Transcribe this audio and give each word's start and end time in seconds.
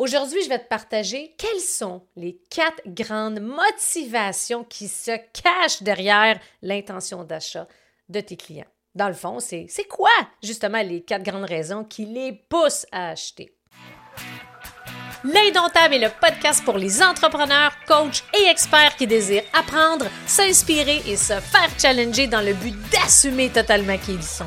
Aujourd'hui, 0.00 0.42
je 0.42 0.48
vais 0.48 0.58
te 0.58 0.66
partager 0.66 1.34
quelles 1.36 1.60
sont 1.60 2.00
les 2.16 2.40
quatre 2.48 2.80
grandes 2.86 3.38
motivations 3.38 4.64
qui 4.64 4.88
se 4.88 5.10
cachent 5.10 5.82
derrière 5.82 6.40
l'intention 6.62 7.22
d'achat 7.22 7.68
de 8.08 8.20
tes 8.20 8.38
clients. 8.38 8.64
Dans 8.94 9.08
le 9.08 9.14
fond, 9.14 9.40
c'est 9.40 9.68
quoi 9.90 10.08
justement 10.42 10.80
les 10.80 11.02
quatre 11.02 11.22
grandes 11.22 11.44
raisons 11.44 11.84
qui 11.84 12.06
les 12.06 12.32
poussent 12.32 12.86
à 12.90 13.10
acheter? 13.10 13.54
L'Indomptable 15.22 15.96
est 15.96 15.98
le 15.98 16.08
podcast 16.18 16.64
pour 16.64 16.78
les 16.78 17.02
entrepreneurs, 17.02 17.72
coachs 17.86 18.24
et 18.32 18.46
experts 18.48 18.96
qui 18.96 19.06
désirent 19.06 19.44
apprendre, 19.52 20.06
s'inspirer 20.26 21.02
et 21.06 21.18
se 21.18 21.38
faire 21.40 21.68
challenger 21.78 22.26
dans 22.26 22.40
le 22.40 22.54
but 22.54 22.74
d'assumer 22.90 23.50
totalement 23.50 23.98
qui 23.98 24.14
ils 24.14 24.22
sont. 24.22 24.46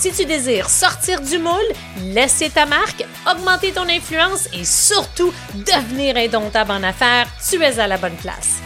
Si 0.00 0.12
tu 0.12 0.24
désires 0.24 0.70
sortir 0.70 1.20
du 1.20 1.38
moule, 1.38 1.72
laisser 2.14 2.50
ta 2.50 2.66
marque, 2.66 3.04
augmenter 3.28 3.72
ton 3.72 3.88
influence 3.88 4.46
et 4.54 4.64
surtout 4.64 5.32
devenir 5.66 6.16
indomptable 6.16 6.70
en 6.70 6.84
affaires, 6.84 7.26
tu 7.50 7.60
es 7.60 7.80
à 7.80 7.88
la 7.88 7.98
bonne 7.98 8.14
place. 8.14 8.60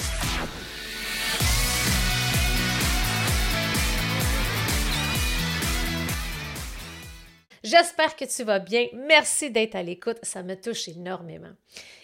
J'espère 7.64 8.14
que 8.14 8.26
tu 8.26 8.44
vas 8.44 8.58
bien. 8.58 8.88
Merci 8.92 9.50
d'être 9.50 9.76
à 9.76 9.82
l'écoute. 9.82 10.18
Ça 10.22 10.42
me 10.42 10.54
touche 10.54 10.88
énormément. 10.88 11.54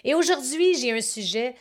Et 0.04 0.14
aujourd'hui, 0.14 0.74
j'ai 0.78 0.92
un 0.92 1.02
sujet 1.02 1.54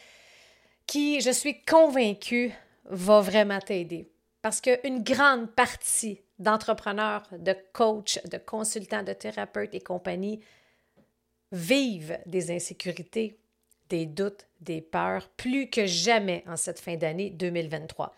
qui, 0.86 1.20
je 1.20 1.32
suis 1.32 1.62
convaincue, 1.66 2.54
va 2.86 3.20
vraiment 3.20 3.60
t'aider. 3.60 4.10
Parce 4.42 4.62
qu'une 4.62 5.04
grande 5.04 5.52
partie 5.52 6.22
d'entrepreneurs, 6.40 7.24
de 7.32 7.56
coachs, 7.74 8.20
de 8.30 8.38
consultants, 8.38 9.04
de 9.04 9.14
thérapeutes 9.14 9.74
et 9.74 9.82
compagnie 9.82 10.42
vivent 11.52 12.20
des 12.26 12.52
insécurités, 12.52 13.40
des 13.90 14.06
doutes, 14.06 14.46
des 14.62 14.82
peurs, 14.82 15.30
plus 15.30 15.70
que 15.70 15.86
jamais 15.86 16.44
en 16.48 16.58
cette 16.58 16.80
fin 16.80 16.96
d'année 16.96 17.30
2023. 17.30 18.14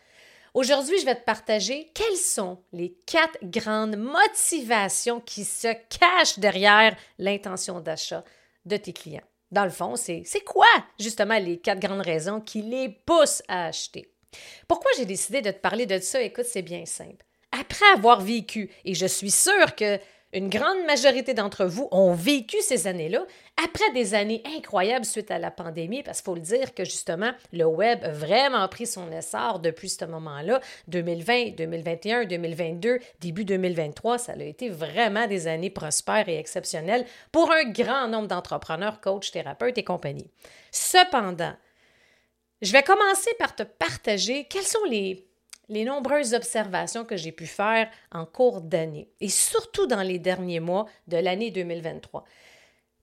Aujourd'hui, 0.55 0.99
je 0.99 1.05
vais 1.05 1.15
te 1.15 1.23
partager 1.23 1.91
quelles 1.93 2.17
sont 2.17 2.57
les 2.73 2.97
quatre 3.05 3.37
grandes 3.43 3.97
motivations 3.97 5.21
qui 5.21 5.45
se 5.45 5.67
cachent 5.89 6.39
derrière 6.39 6.97
l'intention 7.19 7.79
d'achat 7.79 8.23
de 8.65 8.77
tes 8.77 8.93
clients. 8.93 9.21
Dans 9.51 9.63
le 9.63 9.69
fond, 9.69 9.95
c'est 9.95 10.23
quoi 10.45 10.65
justement 10.99 11.37
les 11.37 11.59
quatre 11.59 11.79
grandes 11.79 12.01
raisons 12.01 12.41
qui 12.41 12.63
les 12.63 12.89
poussent 12.89 13.43
à 13.47 13.67
acheter? 13.67 14.11
Pourquoi 14.67 14.91
j'ai 14.97 15.05
décidé 15.05 15.41
de 15.41 15.51
te 15.51 15.59
parler 15.59 15.85
de 15.85 15.99
ça? 15.99 16.21
Écoute, 16.21 16.45
c'est 16.45 16.61
bien 16.61 16.85
simple 16.85 17.25
après 17.59 17.85
avoir 17.95 18.21
vécu, 18.21 18.69
et 18.85 18.93
je 18.93 19.05
suis 19.05 19.31
sûre 19.31 19.75
que 19.75 19.99
une 20.31 20.49
grande 20.49 20.85
majorité 20.85 21.33
d'entre 21.33 21.65
vous 21.65 21.87
ont 21.91 22.13
vécu 22.13 22.57
ces 22.61 22.85
années-là 22.85 23.25
après 23.63 23.91
des 23.93 24.13
années 24.13 24.43
incroyables 24.55 25.05
suite 25.05 25.31
à 25.31 25.39
la 25.39 25.49
pandémie, 25.49 26.03
parce 26.03 26.19
qu'il 26.19 26.25
faut 26.25 26.35
le 26.35 26.41
dire 26.41 26.75
que 26.75 26.85
justement, 26.85 27.31
le 27.51 27.65
web 27.65 28.03
a 28.03 28.11
vraiment 28.11 28.67
pris 28.67 28.85
son 28.85 29.11
essor 29.11 29.59
depuis 29.59 29.89
ce 29.89 30.05
moment-là. 30.05 30.61
2020, 30.87 31.55
2021, 31.57 32.25
2022, 32.25 32.99
début 33.19 33.43
2023, 33.43 34.19
ça 34.19 34.33
a 34.33 34.43
été 34.43 34.69
vraiment 34.69 35.25
des 35.25 35.47
années 35.47 35.71
prospères 35.71 36.29
et 36.29 36.37
exceptionnelles 36.37 37.05
pour 37.31 37.51
un 37.51 37.63
grand 37.63 38.07
nombre 38.07 38.27
d'entrepreneurs, 38.27 39.01
coachs, 39.01 39.31
thérapeutes 39.31 39.79
et 39.79 39.83
compagnie. 39.83 40.29
Cependant, 40.71 41.53
je 42.61 42.71
vais 42.71 42.83
commencer 42.83 43.31
par 43.39 43.55
te 43.55 43.63
partager 43.63 44.45
quels 44.45 44.61
sont 44.61 44.83
les 44.87 45.28
les 45.69 45.85
nombreuses 45.85 46.33
observations 46.33 47.05
que 47.05 47.15
j'ai 47.15 47.31
pu 47.31 47.45
faire 47.45 47.89
en 48.11 48.25
cours 48.25 48.61
d'année 48.61 49.09
et 49.21 49.29
surtout 49.29 49.87
dans 49.87 50.01
les 50.01 50.19
derniers 50.19 50.59
mois 50.59 50.87
de 51.07 51.17
l'année 51.17 51.51
2023. 51.51 52.25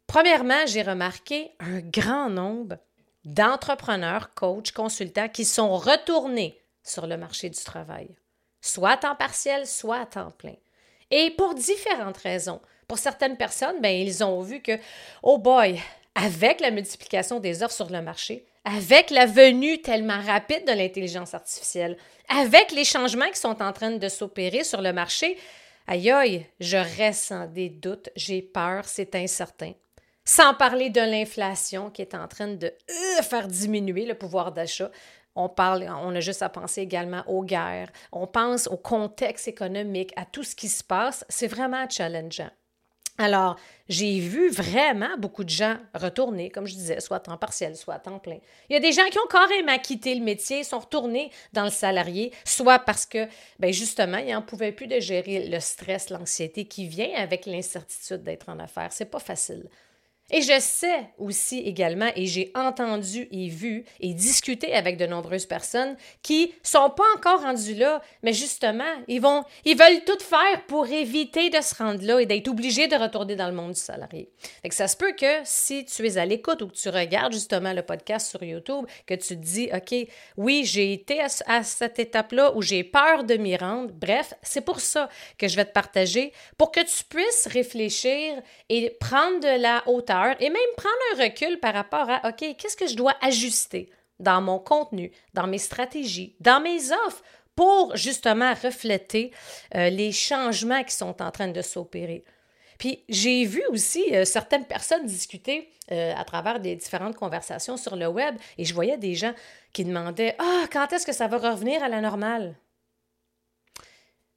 Premièrement, 0.07 0.67
j'ai 0.67 0.83
remarqué 0.83 1.53
un 1.61 1.81
grand 1.81 2.29
nombre 2.29 2.77
d'entrepreneurs, 3.25 4.35
coachs, 4.35 4.73
consultants 4.73 5.29
qui 5.29 5.45
sont 5.45 5.77
retournés 5.77 6.61
sur 6.83 7.07
le 7.07 7.17
marché 7.17 7.51
du 7.51 7.59
travail, 7.59 8.09
soit 8.61 8.91
à 8.91 8.97
temps 8.97 9.17
partiel, 9.17 9.67
soit 9.67 10.01
à 10.01 10.07
temps 10.07 10.31
plein. 10.31 10.55
Et 11.11 11.31
pour 11.31 11.55
différentes 11.55 12.19
raisons. 12.19 12.61
Pour 12.89 12.99
certaines 12.99 13.37
personnes, 13.37 13.81
ben, 13.81 13.95
ils 13.95 14.23
ont 14.23 14.41
vu 14.43 14.61
que, 14.61 14.79
oh 15.25 15.39
boy, 15.39 15.81
avec 16.15 16.61
la 16.61 16.71
multiplication 16.71 17.41
des 17.41 17.63
offres 17.63 17.75
sur 17.75 17.91
le 17.91 18.01
marché, 18.01 18.47
avec 18.67 19.11
la 19.11 19.27
venue 19.27 19.81
tellement 19.81 20.21
rapide 20.21 20.67
de 20.67 20.73
l'intelligence 20.73 21.35
artificielle, 21.35 21.97
avec 22.29 22.73
les 22.73 22.85
changements 22.85 23.31
qui 23.31 23.39
sont 23.39 23.63
en 23.63 23.73
train 23.73 23.93
de 23.93 24.09
s'opérer 24.09 24.65
sur 24.65 24.83
le 24.83 24.93
marché, 24.93 25.39
aïe 25.87 26.11
aïe, 26.11 26.47
je 26.59 26.77
ressens 26.77 27.47
des 27.47 27.71
doutes, 27.71 28.11
j'ai 28.17 28.43
peur, 28.43 28.85
c'est 28.87 29.15
incertain. 29.15 29.73
Sans 30.25 30.53
parler 30.55 30.91
de 30.91 31.01
l'inflation 31.01 31.91
qui 31.91 32.03
est 32.03 32.17
en 32.17 32.27
train 32.27 32.49
de 32.49 32.67
euh, 32.67 33.23
faire 33.23 33.47
diminuer 33.47 34.05
le 34.05 34.15
pouvoir 34.15 34.51
d'achat. 34.51 34.91
On 35.37 35.49
parle, 35.49 35.89
on 36.03 36.13
a 36.17 36.21
juste 36.21 36.43
à 36.43 36.49
penser 36.49 36.81
également 36.81 37.23
aux 37.29 37.45
guerres. 37.45 37.93
On 38.11 38.27
pense 38.27 38.67
au 38.67 38.77
contexte 38.77 39.47
économique, 39.47 40.13
à 40.17 40.25
tout 40.25 40.43
ce 40.43 40.57
qui 40.57 40.69
se 40.69 40.83
passe. 40.83 41.25
C'est 41.29 41.47
vraiment 41.47 41.89
challengeant. 41.89 42.51
Alors, 43.19 43.57
j'ai 43.89 44.19
vu 44.19 44.51
vraiment 44.51 45.17
beaucoup 45.19 45.45
de 45.45 45.49
gens 45.49 45.77
retourner, 45.95 46.51
comme 46.51 46.67
je 46.67 46.75
disais, 46.75 47.01
soit 47.01 47.27
à 47.29 47.37
partiel, 47.37 47.77
soit 47.77 47.95
à 47.95 47.99
temps 47.99 48.19
plein. 48.19 48.39
Il 48.69 48.75
y 48.75 48.77
a 48.77 48.81
des 48.81 48.93
gens 48.93 49.07
qui 49.11 49.19
ont 49.19 49.27
carrément 49.31 49.79
quitté 49.79 50.15
le 50.15 50.23
métier, 50.23 50.65
sont 50.65 50.81
retournés 50.81 51.31
dans 51.53 51.65
le 51.65 51.71
salarié, 51.71 52.33
soit 52.45 52.79
parce 52.79 53.07
que, 53.07 53.27
ben 53.59 53.73
justement, 53.73 54.19
ils 54.19 54.33
n'en 54.33 54.43
pouvaient 54.43 54.73
plus 54.73 54.87
de 54.87 55.01
gérer 55.01 55.49
le 55.49 55.61
stress, 55.61 56.11
l'anxiété 56.11 56.67
qui 56.67 56.87
vient 56.87 57.15
avec 57.17 57.47
l'incertitude 57.47 58.23
d'être 58.23 58.49
en 58.49 58.59
affaires. 58.59 58.93
C'est 58.93 59.11
pas 59.11 59.21
facile. 59.21 59.67
Et 60.33 60.43
je 60.43 60.59
sais 60.59 61.09
aussi 61.19 61.61
également, 61.61 62.11
et 62.17 62.27
j'ai 62.27 62.51
entendu 62.57 63.29
et 63.31 63.49
vu 63.49 63.85
et 64.01 64.13
discuté 64.13 64.75
avec 64.75 64.97
de 64.97 65.07
nombreuses 65.07 65.47
personnes 65.47 65.97
qui 66.21 66.53
sont 66.65 66.91
pas 66.91 67.05
encore 67.17 67.43
rendues 67.43 67.77
là, 67.77 68.03
mais 68.25 68.33
justement, 68.33 68.85
ils 69.07 69.21
vont, 69.21 69.45
ils 69.65 69.77
veulent 69.77 70.03
tout 70.05 70.19
faire 70.19 70.67
pour 70.67 70.89
éviter 70.89 71.49
de 71.49 71.61
se 71.61 71.77
rendre 71.77 72.05
là 72.05 72.19
et 72.19 72.27
d'être 72.27 72.49
obligés 72.49 72.89
de 72.89 72.97
retourner 72.97 73.37
dans 73.37 73.47
le 73.47 73.55
monde 73.55 73.73
du 73.73 73.81
salarié. 73.81 74.29
Fait 74.63 74.73
ça 74.73 74.89
se 74.89 74.97
peut 74.97 75.13
que 75.13 75.43
si 75.45 75.85
tu 75.85 76.05
es 76.05 76.19
à 76.19 76.27
l'écoute 76.27 76.61
ou 76.61 76.67
que 76.67 76.75
tu 76.75 76.89
regardes 76.89 77.33
justement 77.33 77.73
le 77.73 77.83
podcast 77.83 78.29
sur 78.29 78.43
YouTube, 78.43 78.85
que 79.07 79.15
tu 79.15 79.29
te 79.29 79.35
dis, 79.35 79.71
OK, 79.73 79.95
oui, 80.37 80.65
j'ai 80.65 80.93
été 80.93 81.21
à, 81.21 81.29
à 81.47 81.63
cette 81.63 82.01
étape-là 82.01 82.53
où 82.57 82.63
j'ai 82.63 82.83
peur 82.83 83.23
de 83.23 83.37
m'y 83.37 83.57
rendre. 83.57 83.93
Bref, 83.95 84.35
c'est 84.43 84.61
pour 84.61 84.81
ça 84.81 85.09
que 85.39 85.47
je 85.47 85.55
vais 85.55 85.65
te 85.65 85.73
partager 85.73 86.33
pour 86.59 86.73
que 86.73 86.81
tu 86.81 87.05
puisses 87.05 87.47
réfléchir 87.47 88.43
et 88.69 88.91
prendre 88.99 89.39
de 89.39 89.61
la 89.61 89.85
hauteur 89.87 90.16
et 90.41 90.51
même 90.51 90.75
prendre 90.77 90.97
un 91.15 91.25
recul 91.25 91.59
par 91.61 91.75
rapport 91.75 92.09
à, 92.09 92.29
OK, 92.29 92.57
qu'est-ce 92.59 92.77
que 92.77 92.87
je 92.87 92.97
dois 92.97 93.15
ajuster 93.21 93.91
dans 94.19 94.41
mon 94.41 94.59
contenu, 94.59 95.13
dans 95.35 95.47
mes 95.47 95.59
stratégies, 95.59 96.37
dans 96.41 96.61
mes 96.61 96.93
offres 96.93 97.23
pour 97.55 97.97
justement 97.97 98.53
refléter 98.55 99.33
euh, 99.75 99.89
les 99.89 100.13
changements 100.13 100.85
qui 100.85 100.95
sont 100.95 101.23
en 101.23 101.31
train 101.31 101.49
de 101.49 101.63
s'opérer. 101.63 102.25
Puis 102.79 103.05
j'ai 103.09 103.45
vu 103.47 103.63
aussi 103.71 104.15
euh, 104.15 104.25
certaines 104.25 104.67
personnes 104.67 105.07
discuter 105.07 105.71
euh, 105.91 106.13
à 106.15 106.25
travers 106.25 106.61
des 106.61 106.77
différentes 106.77 107.17
conversations 107.17 107.79
sur 107.79 107.97
le 107.97 108.07
web 108.07 108.37
et 108.59 108.65
je 108.65 108.75
voyais 108.75 108.99
des 108.99 109.15
gens 109.15 109.33
qui 109.73 109.85
demandaient 109.85 110.37
Ah, 110.39 110.65
quand 110.71 110.93
est-ce 110.93 111.07
que 111.07 111.13
ça 111.13 111.29
va 111.29 111.39
revenir 111.39 111.83
à 111.83 111.89
la 111.89 112.03
normale? 112.03 112.57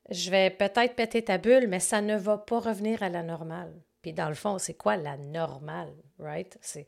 Je 0.10 0.32
vais 0.32 0.50
peut-être 0.50 0.96
péter 0.96 1.24
ta 1.24 1.38
bulle, 1.38 1.68
mais 1.68 1.80
ça 1.80 2.02
ne 2.02 2.16
va 2.16 2.38
pas 2.38 2.60
revenir 2.60 3.04
à 3.04 3.10
la 3.10 3.22
normale. 3.22 3.74
Puis 4.02 4.14
dans 4.14 4.30
le 4.30 4.36
fond, 4.36 4.58
c'est 4.58 4.76
quoi 4.76 4.96
la 4.96 5.18
normale, 5.18 5.94
right? 6.20 6.58
C'est, 6.62 6.88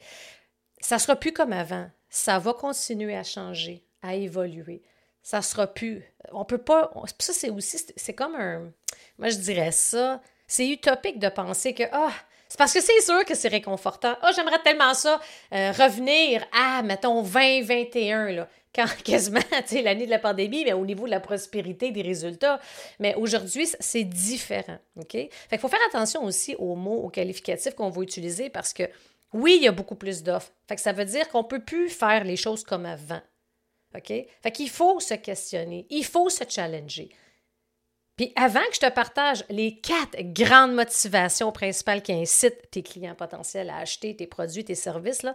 ça 0.79 0.99
sera 0.99 1.15
plus 1.15 1.33
comme 1.33 1.53
avant. 1.53 1.89
Ça 2.09 2.39
va 2.39 2.53
continuer 2.53 3.15
à 3.15 3.23
changer, 3.23 3.83
à 4.01 4.15
évoluer. 4.15 4.81
Ça 5.23 5.41
sera 5.41 5.67
plus. 5.67 6.03
On 6.31 6.45
peut 6.45 6.57
pas. 6.57 6.91
Ça, 7.19 7.33
c'est 7.33 7.49
aussi. 7.49 7.79
C'est 7.95 8.13
comme 8.13 8.35
un. 8.35 8.71
Moi, 9.19 9.29
je 9.29 9.37
dirais 9.37 9.71
ça. 9.71 10.21
C'est 10.47 10.67
utopique 10.67 11.19
de 11.19 11.29
penser 11.29 11.73
que. 11.73 11.83
Ah, 11.91 12.11
c'est 12.47 12.57
parce 12.57 12.73
que 12.73 12.81
c'est 12.81 13.01
sûr 13.01 13.23
que 13.23 13.35
c'est 13.35 13.47
réconfortant. 13.47 14.17
Ah, 14.21 14.31
j'aimerais 14.35 14.61
tellement 14.61 14.93
ça. 14.93 15.21
Euh, 15.53 15.71
revenir 15.71 16.43
à, 16.51 16.81
mettons, 16.81 17.21
2021, 17.21 18.31
là 18.31 18.47
quand 18.73 18.87
quasiment, 19.03 19.39
tu 19.39 19.67
sais, 19.67 19.81
l'année 19.81 20.05
de 20.05 20.11
la 20.11 20.19
pandémie, 20.19 20.63
mais 20.65 20.73
au 20.73 20.85
niveau 20.85 21.05
de 21.05 21.11
la 21.11 21.19
prospérité 21.19 21.91
des 21.91 22.01
résultats. 22.01 22.59
Mais 22.99 23.15
aujourd'hui, 23.15 23.67
c'est 23.79 24.03
différent, 24.03 24.77
OK? 24.95 25.11
Fait 25.11 25.29
qu'il 25.49 25.59
faut 25.59 25.67
faire 25.67 25.79
attention 25.87 26.23
aussi 26.23 26.55
aux 26.55 26.75
mots, 26.75 27.01
aux 27.03 27.09
qualificatifs 27.09 27.75
qu'on 27.75 27.89
va 27.89 28.01
utiliser 28.01 28.49
parce 28.49 28.73
que, 28.73 28.83
oui, 29.33 29.55
il 29.57 29.63
y 29.63 29.67
a 29.67 29.71
beaucoup 29.71 29.95
plus 29.95 30.23
d'offres. 30.23 30.51
Fait 30.67 30.75
que 30.75 30.81
ça 30.81 30.93
veut 30.93 31.05
dire 31.05 31.29
qu'on 31.29 31.43
ne 31.43 31.47
peut 31.47 31.63
plus 31.63 31.89
faire 31.89 32.23
les 32.23 32.35
choses 32.35 32.63
comme 32.63 32.85
avant. 32.85 33.21
OK? 33.95 34.07
Fait 34.07 34.51
qu'il 34.51 34.69
faut 34.69 34.99
se 34.99 35.13
questionner, 35.13 35.85
il 35.89 36.05
faut 36.05 36.29
se 36.29 36.43
challenger. 36.47 37.09
Puis 38.17 38.31
avant 38.35 38.61
que 38.69 38.75
je 38.75 38.81
te 38.81 38.89
partage 38.89 39.43
les 39.49 39.79
quatre 39.79 40.21
grandes 40.21 40.73
motivations 40.73 41.51
principales 41.51 42.01
qui 42.03 42.13
incitent 42.13 42.69
tes 42.69 42.83
clients 42.83 43.15
potentiels 43.15 43.69
à 43.69 43.77
acheter 43.77 44.15
tes 44.15 44.27
produits, 44.27 44.63
tes 44.63 44.75
services, 44.75 45.23
là, 45.23 45.33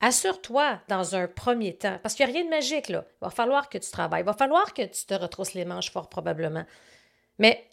assure-toi 0.00 0.80
dans 0.88 1.14
un 1.14 1.28
premier 1.28 1.76
temps, 1.76 1.98
parce 2.02 2.14
qu'il 2.14 2.26
n'y 2.26 2.32
a 2.32 2.34
rien 2.34 2.44
de 2.44 2.50
magique, 2.50 2.88
là. 2.88 3.04
Il 3.20 3.24
va 3.24 3.30
falloir 3.30 3.68
que 3.68 3.78
tu 3.78 3.90
travailles, 3.90 4.22
il 4.22 4.26
va 4.26 4.32
falloir 4.32 4.72
que 4.74 4.82
tu 4.82 5.06
te 5.06 5.14
retrousses 5.14 5.54
les 5.54 5.64
manches 5.64 5.90
fort 5.90 6.08
probablement. 6.08 6.64
Mais 7.38 7.66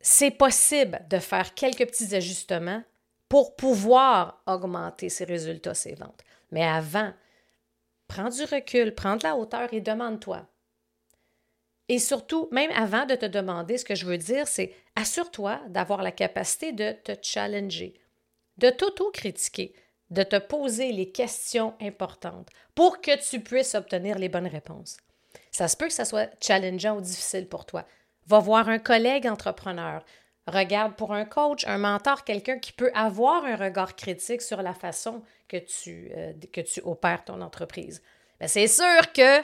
c'est 0.00 0.30
possible 0.30 1.04
de 1.08 1.18
faire 1.18 1.54
quelques 1.54 1.86
petits 1.86 2.14
ajustements 2.14 2.82
pour 3.28 3.56
pouvoir 3.56 4.42
augmenter 4.46 5.08
ses 5.08 5.24
résultats, 5.24 5.74
ses 5.74 5.94
ventes. 5.94 6.22
Mais 6.50 6.64
avant, 6.64 7.12
prends 8.08 8.28
du 8.28 8.44
recul, 8.44 8.94
prends 8.94 9.16
de 9.16 9.22
la 9.22 9.36
hauteur 9.36 9.72
et 9.72 9.80
demande-toi. 9.80 10.46
Et 11.88 11.98
surtout, 11.98 12.48
même 12.52 12.70
avant 12.72 13.06
de 13.06 13.14
te 13.14 13.26
demander, 13.26 13.78
ce 13.78 13.84
que 13.84 13.94
je 13.94 14.06
veux 14.06 14.18
dire, 14.18 14.46
c'est 14.46 14.74
assure-toi 14.96 15.60
d'avoir 15.68 16.02
la 16.02 16.12
capacité 16.12 16.72
de 16.72 16.92
te 16.92 17.12
challenger, 17.20 17.94
de 18.58 18.70
t'auto-critiquer, 18.70 19.74
de 20.12 20.22
te 20.22 20.36
poser 20.36 20.92
les 20.92 21.10
questions 21.10 21.74
importantes 21.80 22.48
pour 22.74 23.00
que 23.00 23.16
tu 23.28 23.40
puisses 23.40 23.74
obtenir 23.74 24.18
les 24.18 24.28
bonnes 24.28 24.46
réponses. 24.46 24.98
Ça 25.50 25.68
se 25.68 25.76
peut 25.76 25.86
que 25.86 25.92
ça 25.92 26.04
soit 26.04 26.30
challengeant 26.40 26.96
ou 26.96 27.00
difficile 27.00 27.48
pour 27.48 27.64
toi. 27.64 27.84
Va 28.26 28.38
voir 28.38 28.68
un 28.68 28.78
collègue 28.78 29.26
entrepreneur. 29.26 30.04
Regarde 30.46 30.94
pour 30.96 31.14
un 31.14 31.24
coach, 31.24 31.66
un 31.66 31.78
mentor, 31.78 32.24
quelqu'un 32.24 32.58
qui 32.58 32.72
peut 32.72 32.90
avoir 32.94 33.44
un 33.44 33.56
regard 33.56 33.96
critique 33.96 34.42
sur 34.42 34.60
la 34.60 34.74
façon 34.74 35.22
que 35.48 35.56
tu, 35.56 36.10
euh, 36.16 36.32
tu 36.62 36.80
opères 36.84 37.24
ton 37.24 37.40
entreprise. 37.40 38.02
C'est 38.46 38.66
sûr 38.66 39.12
que 39.12 39.42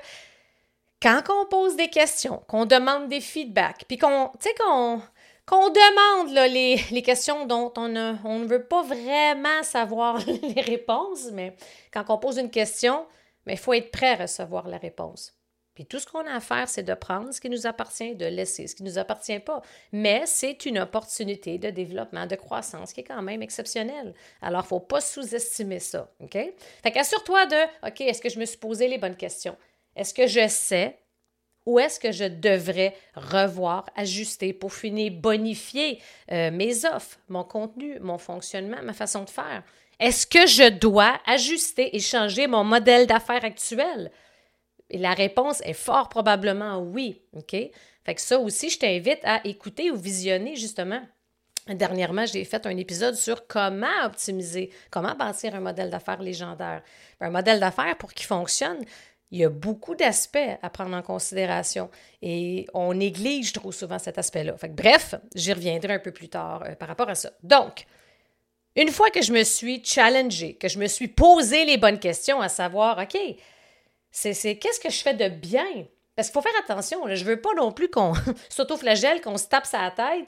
quand 1.00 1.22
on 1.30 1.46
pose 1.46 1.76
des 1.76 1.88
questions, 1.88 2.42
qu'on 2.48 2.66
demande 2.66 3.08
des 3.08 3.20
feedbacks, 3.20 3.84
puis 3.86 3.96
qu'on, 3.96 4.32
qu'on, 4.58 5.00
qu'on 5.48 5.70
demande 5.70 6.52
les, 6.52 7.02
questions 7.02 7.46
dont 7.46 7.72
on, 7.76 7.96
on, 8.24 8.38
ne 8.40 8.46
veut 8.46 8.64
pas 8.64 8.82
vraiment 8.82 9.62
savoir 9.62 10.18
les 10.26 10.60
réponses, 10.60 11.30
mais 11.32 11.56
quand 11.90 12.04
on 12.08 12.18
pose 12.18 12.36
une 12.36 12.50
question, 12.50 13.06
il 13.46 13.56
faut 13.56 13.72
être 13.72 13.90
prêt 13.90 14.12
à 14.12 14.22
recevoir 14.22 14.68
la 14.68 14.76
réponse. 14.76 15.34
Puis 15.74 15.86
tout 15.86 16.00
ce 16.00 16.06
qu'on 16.06 16.26
a 16.26 16.34
à 16.34 16.40
faire, 16.40 16.68
c'est 16.68 16.82
de 16.82 16.92
prendre 16.92 17.32
ce 17.32 17.40
qui 17.40 17.48
nous 17.48 17.66
appartient, 17.66 18.14
de 18.14 18.26
laisser 18.26 18.66
ce 18.66 18.74
qui 18.74 18.82
ne 18.82 18.88
nous 18.90 18.98
appartient 18.98 19.38
pas. 19.38 19.62
Mais 19.92 20.24
c'est 20.26 20.66
une 20.66 20.80
opportunité 20.80 21.56
de 21.56 21.70
développement, 21.70 22.26
de 22.26 22.34
croissance 22.34 22.92
qui 22.92 23.00
est 23.00 23.04
quand 23.04 23.22
même 23.22 23.42
exceptionnelle. 23.42 24.12
Alors, 24.42 24.62
il 24.62 24.64
ne 24.64 24.68
faut 24.68 24.80
pas 24.80 25.00
sous-estimer 25.00 25.78
ça. 25.78 26.10
OK? 26.20 26.36
Fait 26.82 26.90
qu'assure-toi 26.90 27.46
de 27.46 27.86
OK, 27.86 28.00
est-ce 28.00 28.20
que 28.20 28.28
je 28.28 28.40
me 28.40 28.44
suis 28.44 28.58
posé 28.58 28.88
les 28.88 28.98
bonnes 28.98 29.16
questions? 29.16 29.56
Est-ce 29.94 30.12
que 30.12 30.26
je 30.26 30.48
sais 30.48 30.98
ou 31.68 31.78
est-ce 31.78 32.00
que 32.00 32.12
je 32.12 32.24
devrais 32.24 32.94
revoir, 33.14 33.84
ajuster, 33.94 34.54
peaufiner, 34.54 35.10
bonifier 35.10 36.00
euh, 36.32 36.50
mes 36.50 36.86
offres, 36.86 37.18
mon 37.28 37.44
contenu, 37.44 38.00
mon 38.00 38.16
fonctionnement, 38.16 38.78
ma 38.82 38.94
façon 38.94 39.24
de 39.24 39.28
faire? 39.28 39.62
Est-ce 40.00 40.26
que 40.26 40.46
je 40.46 40.70
dois 40.70 41.20
ajuster 41.26 41.94
et 41.94 42.00
changer 42.00 42.46
mon 42.46 42.64
modèle 42.64 43.06
d'affaires 43.06 43.44
actuel? 43.44 44.10
Et 44.88 44.96
la 44.96 45.12
réponse 45.12 45.60
est 45.60 45.74
fort 45.74 46.08
probablement 46.08 46.78
oui. 46.78 47.20
OK? 47.34 47.50
Fait 47.52 48.14
que 48.14 48.20
ça 48.22 48.38
aussi, 48.38 48.70
je 48.70 48.78
t'invite 48.78 49.20
à 49.24 49.42
écouter 49.44 49.90
ou 49.90 49.96
visionner 49.96 50.56
justement. 50.56 51.02
Dernièrement, 51.68 52.24
j'ai 52.24 52.46
fait 52.46 52.64
un 52.64 52.78
épisode 52.78 53.14
sur 53.14 53.46
comment 53.46 54.06
optimiser, 54.06 54.70
comment 54.90 55.14
bâtir 55.14 55.54
un 55.54 55.60
modèle 55.60 55.90
d'affaires 55.90 56.22
légendaire. 56.22 56.82
Un 57.20 57.28
modèle 57.28 57.60
d'affaires, 57.60 57.98
pour 57.98 58.14
qu'il 58.14 58.24
fonctionne, 58.24 58.78
il 59.30 59.38
y 59.38 59.44
a 59.44 59.50
beaucoup 59.50 59.94
d'aspects 59.94 60.38
à 60.62 60.70
prendre 60.70 60.96
en 60.96 61.02
considération 61.02 61.90
et 62.22 62.66
on 62.72 62.94
néglige 62.94 63.52
trop 63.52 63.72
souvent 63.72 63.98
cet 63.98 64.18
aspect-là. 64.18 64.56
Bref, 64.70 65.14
j'y 65.34 65.52
reviendrai 65.52 65.94
un 65.94 65.98
peu 65.98 66.12
plus 66.12 66.28
tard 66.28 66.62
euh, 66.66 66.74
par 66.74 66.88
rapport 66.88 67.08
à 67.08 67.14
ça. 67.14 67.30
Donc, 67.42 67.86
une 68.74 68.90
fois 68.90 69.10
que 69.10 69.22
je 69.22 69.32
me 69.32 69.42
suis 69.42 69.84
challengée, 69.84 70.54
que 70.54 70.68
je 70.68 70.78
me 70.78 70.86
suis 70.86 71.08
posé 71.08 71.64
les 71.64 71.76
bonnes 71.76 71.98
questions, 71.98 72.40
à 72.40 72.48
savoir, 72.48 72.98
OK, 72.98 73.18
c'est 74.10 74.56
qu'est-ce 74.56 74.80
que 74.80 74.90
je 74.90 75.02
fais 75.02 75.14
de 75.14 75.28
bien? 75.28 75.66
Parce 76.16 76.28
qu'il 76.28 76.34
faut 76.34 76.48
faire 76.48 76.60
attention, 76.62 77.02
je 77.06 77.22
ne 77.22 77.28
veux 77.28 77.40
pas 77.40 77.54
non 77.54 77.70
plus 77.70 77.88
qu'on 77.88 78.14
s'auto-flagelle, 78.48 79.20
qu'on 79.20 79.36
se 79.36 79.46
tape 79.46 79.66
sa 79.66 79.90
tête. 79.90 80.26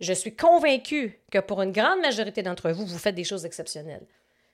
Je 0.00 0.12
suis 0.12 0.34
convaincue 0.34 1.20
que 1.30 1.38
pour 1.38 1.62
une 1.62 1.72
grande 1.72 2.00
majorité 2.00 2.42
d'entre 2.42 2.70
vous, 2.70 2.84
vous 2.84 2.98
faites 2.98 3.14
des 3.14 3.24
choses 3.24 3.44
exceptionnelles. 3.44 4.06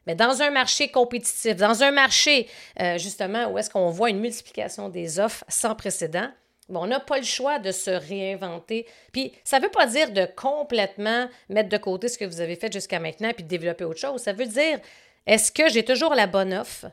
Mais 0.08 0.16
dans 0.16 0.42
un 0.42 0.50
marché 0.50 0.88
compétitif, 0.88 1.54
dans 1.54 1.84
un 1.84 1.92
marché 1.92 2.48
euh, 2.80 2.98
justement 2.98 3.46
où 3.52 3.58
est-ce 3.58 3.70
qu'on 3.70 3.90
voit 3.90 4.10
une 4.10 4.18
multiplication 4.18 4.88
des 4.88 5.20
offres 5.20 5.44
sans 5.46 5.76
précédent, 5.76 6.28
on 6.68 6.86
n'a 6.86 6.98
pas 6.98 7.18
le 7.18 7.24
choix 7.24 7.60
de 7.60 7.70
se 7.70 7.90
réinventer. 7.90 8.86
Puis 9.12 9.32
ça 9.44 9.58
ne 9.58 9.64
veut 9.64 9.70
pas 9.70 9.86
dire 9.86 10.10
de 10.10 10.26
complètement 10.36 11.28
mettre 11.48 11.68
de 11.68 11.78
côté 11.78 12.08
ce 12.08 12.18
que 12.18 12.24
vous 12.24 12.40
avez 12.40 12.56
fait 12.56 12.72
jusqu'à 12.72 12.98
maintenant 12.98 13.32
puis 13.32 13.44
de 13.44 13.48
développer 13.48 13.84
autre 13.84 14.00
chose. 14.00 14.20
Ça 14.20 14.32
veut 14.32 14.46
dire, 14.46 14.80
est-ce 15.26 15.52
que 15.52 15.68
j'ai 15.68 15.84
toujours 15.84 16.14
la 16.14 16.26
bonne 16.26 16.52
offre? 16.52 16.86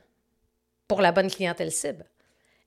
pour 0.88 1.02
la 1.02 1.12
bonne 1.12 1.30
clientèle 1.30 1.72
cible? 1.72 2.06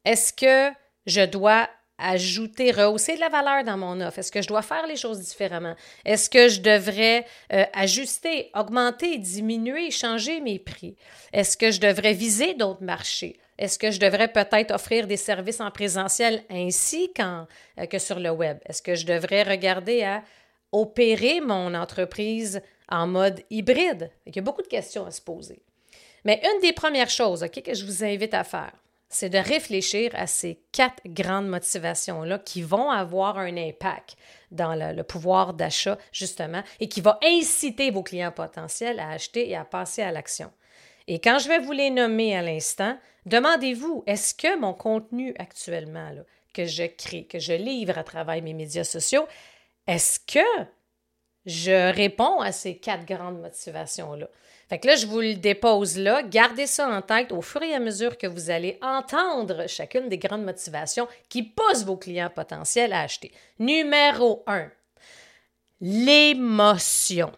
Est-ce 0.04 0.32
que 0.32 0.74
je 1.06 1.24
dois 1.24 1.68
ajouter, 1.98 2.70
rehausser 2.70 3.16
de 3.16 3.20
la 3.20 3.28
valeur 3.28 3.64
dans 3.64 3.76
mon 3.76 4.00
offre? 4.00 4.20
Est-ce 4.20 4.32
que 4.32 4.42
je 4.42 4.48
dois 4.48 4.62
faire 4.62 4.86
les 4.86 4.96
choses 4.96 5.20
différemment? 5.20 5.74
Est-ce 6.04 6.30
que 6.30 6.48
je 6.48 6.60
devrais 6.60 7.26
euh, 7.52 7.64
ajuster, 7.74 8.50
augmenter, 8.54 9.18
diminuer, 9.18 9.90
changer 9.90 10.40
mes 10.40 10.58
prix? 10.58 10.96
Est-ce 11.32 11.56
que 11.56 11.70
je 11.70 11.80
devrais 11.80 12.12
viser 12.12 12.54
d'autres 12.54 12.82
marchés? 12.82 13.38
Est-ce 13.58 13.78
que 13.78 13.90
je 13.90 13.98
devrais 13.98 14.28
peut-être 14.28 14.70
offrir 14.70 15.08
des 15.08 15.16
services 15.16 15.60
en 15.60 15.70
présentiel 15.70 16.44
ainsi 16.48 17.12
qu'en, 17.12 17.46
euh, 17.78 17.86
que 17.86 17.98
sur 17.98 18.20
le 18.20 18.30
web? 18.30 18.58
Est-ce 18.66 18.82
que 18.82 18.94
je 18.94 19.04
devrais 19.04 19.42
regarder 19.42 20.04
à 20.04 20.22
opérer 20.70 21.40
mon 21.40 21.74
entreprise 21.74 22.62
en 22.88 23.06
mode 23.06 23.42
hybride? 23.50 24.10
Il 24.26 24.36
y 24.36 24.38
a 24.38 24.42
beaucoup 24.42 24.62
de 24.62 24.68
questions 24.68 25.04
à 25.04 25.10
se 25.10 25.20
poser. 25.20 25.60
Mais 26.24 26.40
une 26.44 26.60
des 26.60 26.72
premières 26.72 27.10
choses 27.10 27.46
que 27.48 27.74
je 27.74 27.84
vous 27.84 28.04
invite 28.04 28.34
à 28.34 28.44
faire, 28.44 28.72
c'est 29.08 29.30
de 29.30 29.38
réfléchir 29.38 30.10
à 30.14 30.26
ces 30.26 30.60
quatre 30.72 31.02
grandes 31.06 31.48
motivations-là 31.48 32.38
qui 32.38 32.62
vont 32.62 32.90
avoir 32.90 33.38
un 33.38 33.56
impact 33.56 34.16
dans 34.50 34.74
le, 34.74 35.02
pouvoir 35.02 35.54
d'achat, 35.54 35.98
justement, 36.12 36.62
et 36.80 36.88
qui 36.88 37.00
va 37.00 37.18
inciter 37.22 37.90
vos 37.90 38.02
clients 38.02 38.32
potentiels 38.32 39.00
à 39.00 39.10
acheter 39.10 39.48
et 39.48 39.56
à 39.56 39.64
passer 39.64 40.02
à 40.02 40.12
l'action. 40.12 40.50
Et 41.06 41.20
quand 41.20 41.38
je 41.38 41.48
vais 41.48 41.58
vous 41.58 41.72
les 41.72 41.90
nommer 41.90 42.36
à 42.36 42.42
l'instant, 42.42 42.98
demandez-vous, 43.24 44.04
est-ce 44.06 44.34
que 44.34 44.58
mon 44.58 44.74
contenu 44.74 45.34
actuellement, 45.38 46.12
que 46.52 46.66
je 46.66 46.84
crée, 46.84 47.24
que 47.24 47.38
je 47.38 47.54
livre 47.54 47.96
à 47.96 48.04
travers 48.04 48.42
mes 48.42 48.52
médias 48.52 48.84
sociaux, 48.84 49.26
est-ce 49.86 50.20
que 50.20 50.66
je 51.46 51.92
réponds 51.92 52.40
à 52.40 52.52
ces 52.52 52.76
quatre 52.76 53.06
grandes 53.06 53.40
motivations-là? 53.40 54.28
Fait 54.68 54.78
que 54.78 54.86
là, 54.86 54.96
je 54.96 55.06
vous 55.06 55.20
le 55.20 55.34
dépose 55.34 55.96
là. 55.96 56.22
Gardez 56.22 56.66
ça 56.66 56.88
en 56.88 57.00
tête 57.00 57.32
au 57.32 57.40
fur 57.40 57.62
et 57.62 57.74
à 57.74 57.80
mesure 57.80 58.18
que 58.18 58.26
vous 58.26 58.50
allez 58.50 58.78
entendre 58.82 59.66
chacune 59.66 60.08
des 60.08 60.18
grandes 60.18 60.44
motivations 60.44 61.08
qui 61.28 61.42
poussent 61.42 61.84
vos 61.84 61.96
clients 61.96 62.30
potentiels 62.34 62.92
à 62.92 63.00
acheter. 63.00 63.32
Numéro 63.58 64.42
1, 64.46 64.70
l'émotion. 65.80 67.32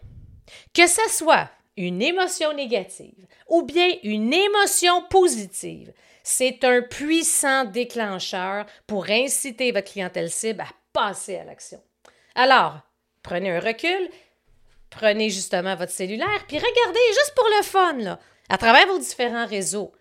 Que 0.74 0.86
ce 0.88 1.08
soit 1.10 1.48
une 1.76 2.02
émotion 2.02 2.52
négative 2.52 3.26
ou 3.48 3.62
bien 3.62 3.88
une 4.02 4.32
émotion 4.32 5.02
positive, 5.08 5.92
c'est 6.22 6.64
un 6.64 6.82
puissant 6.82 7.64
déclencheur 7.64 8.66
pour 8.86 9.08
inciter 9.08 9.72
votre 9.72 9.90
clientèle 9.90 10.30
cible 10.30 10.62
à 10.62 10.68
passer 10.92 11.36
à 11.36 11.44
l'action. 11.44 11.80
Alors, 12.34 12.80
prenez 13.22 13.50
un 13.50 13.60
recul, 13.60 14.08
prenez 14.90 15.30
justement 15.30 15.76
votre 15.76 15.92
cellulaire, 15.92 16.44
puis 16.46 16.58
regardez 16.58 17.00
juste 17.08 17.32
pour 17.34 17.46
le 17.56 17.62
fun, 17.62 18.18
à 18.48 18.58
travers 18.58 18.86
vos 18.88 18.98
différents 18.98 19.46
réseaux, 19.46 19.92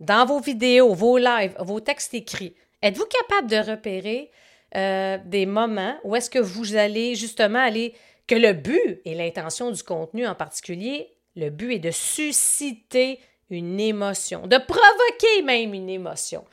dans 0.00 0.24
vos 0.24 0.40
vidéos, 0.40 0.94
vos 0.94 1.18
lives, 1.18 1.54
vos 1.60 1.80
textes 1.80 2.14
écrits. 2.14 2.54
Êtes-vous 2.82 3.06
capable 3.06 3.50
de 3.50 3.70
repérer 3.70 4.30
euh, 4.76 5.18
des 5.24 5.46
moments 5.46 5.96
où 6.04 6.14
est-ce 6.14 6.30
que 6.30 6.38
vous 6.38 6.76
allez 6.76 7.14
justement 7.14 7.58
aller, 7.58 7.94
que 8.26 8.34
le 8.34 8.52
but 8.52 9.00
et 9.04 9.14
l'intention 9.14 9.70
du 9.70 9.82
contenu 9.82 10.26
en 10.26 10.34
particulier, 10.34 11.14
le 11.36 11.50
but 11.50 11.74
est 11.74 11.78
de 11.78 11.90
susciter 11.90 13.20
une 13.50 13.80
émotion, 13.80 14.46
de 14.46 14.58
provoquer 14.58 15.42
même 15.44 15.72
une 15.72 15.88
émotion, 15.88 16.44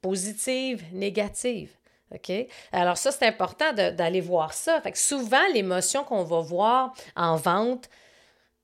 positive, 0.00 0.84
négative? 0.92 1.70
OK? 2.14 2.32
Alors, 2.72 2.96
ça, 2.96 3.12
c'est 3.12 3.26
important 3.26 3.72
d'aller 3.72 4.20
voir 4.20 4.52
ça. 4.52 4.80
Fait 4.80 4.92
que 4.92 4.98
souvent, 4.98 5.46
l'émotion 5.52 6.04
qu'on 6.04 6.24
va 6.24 6.40
voir 6.40 6.94
en 7.16 7.36
vente, 7.36 7.88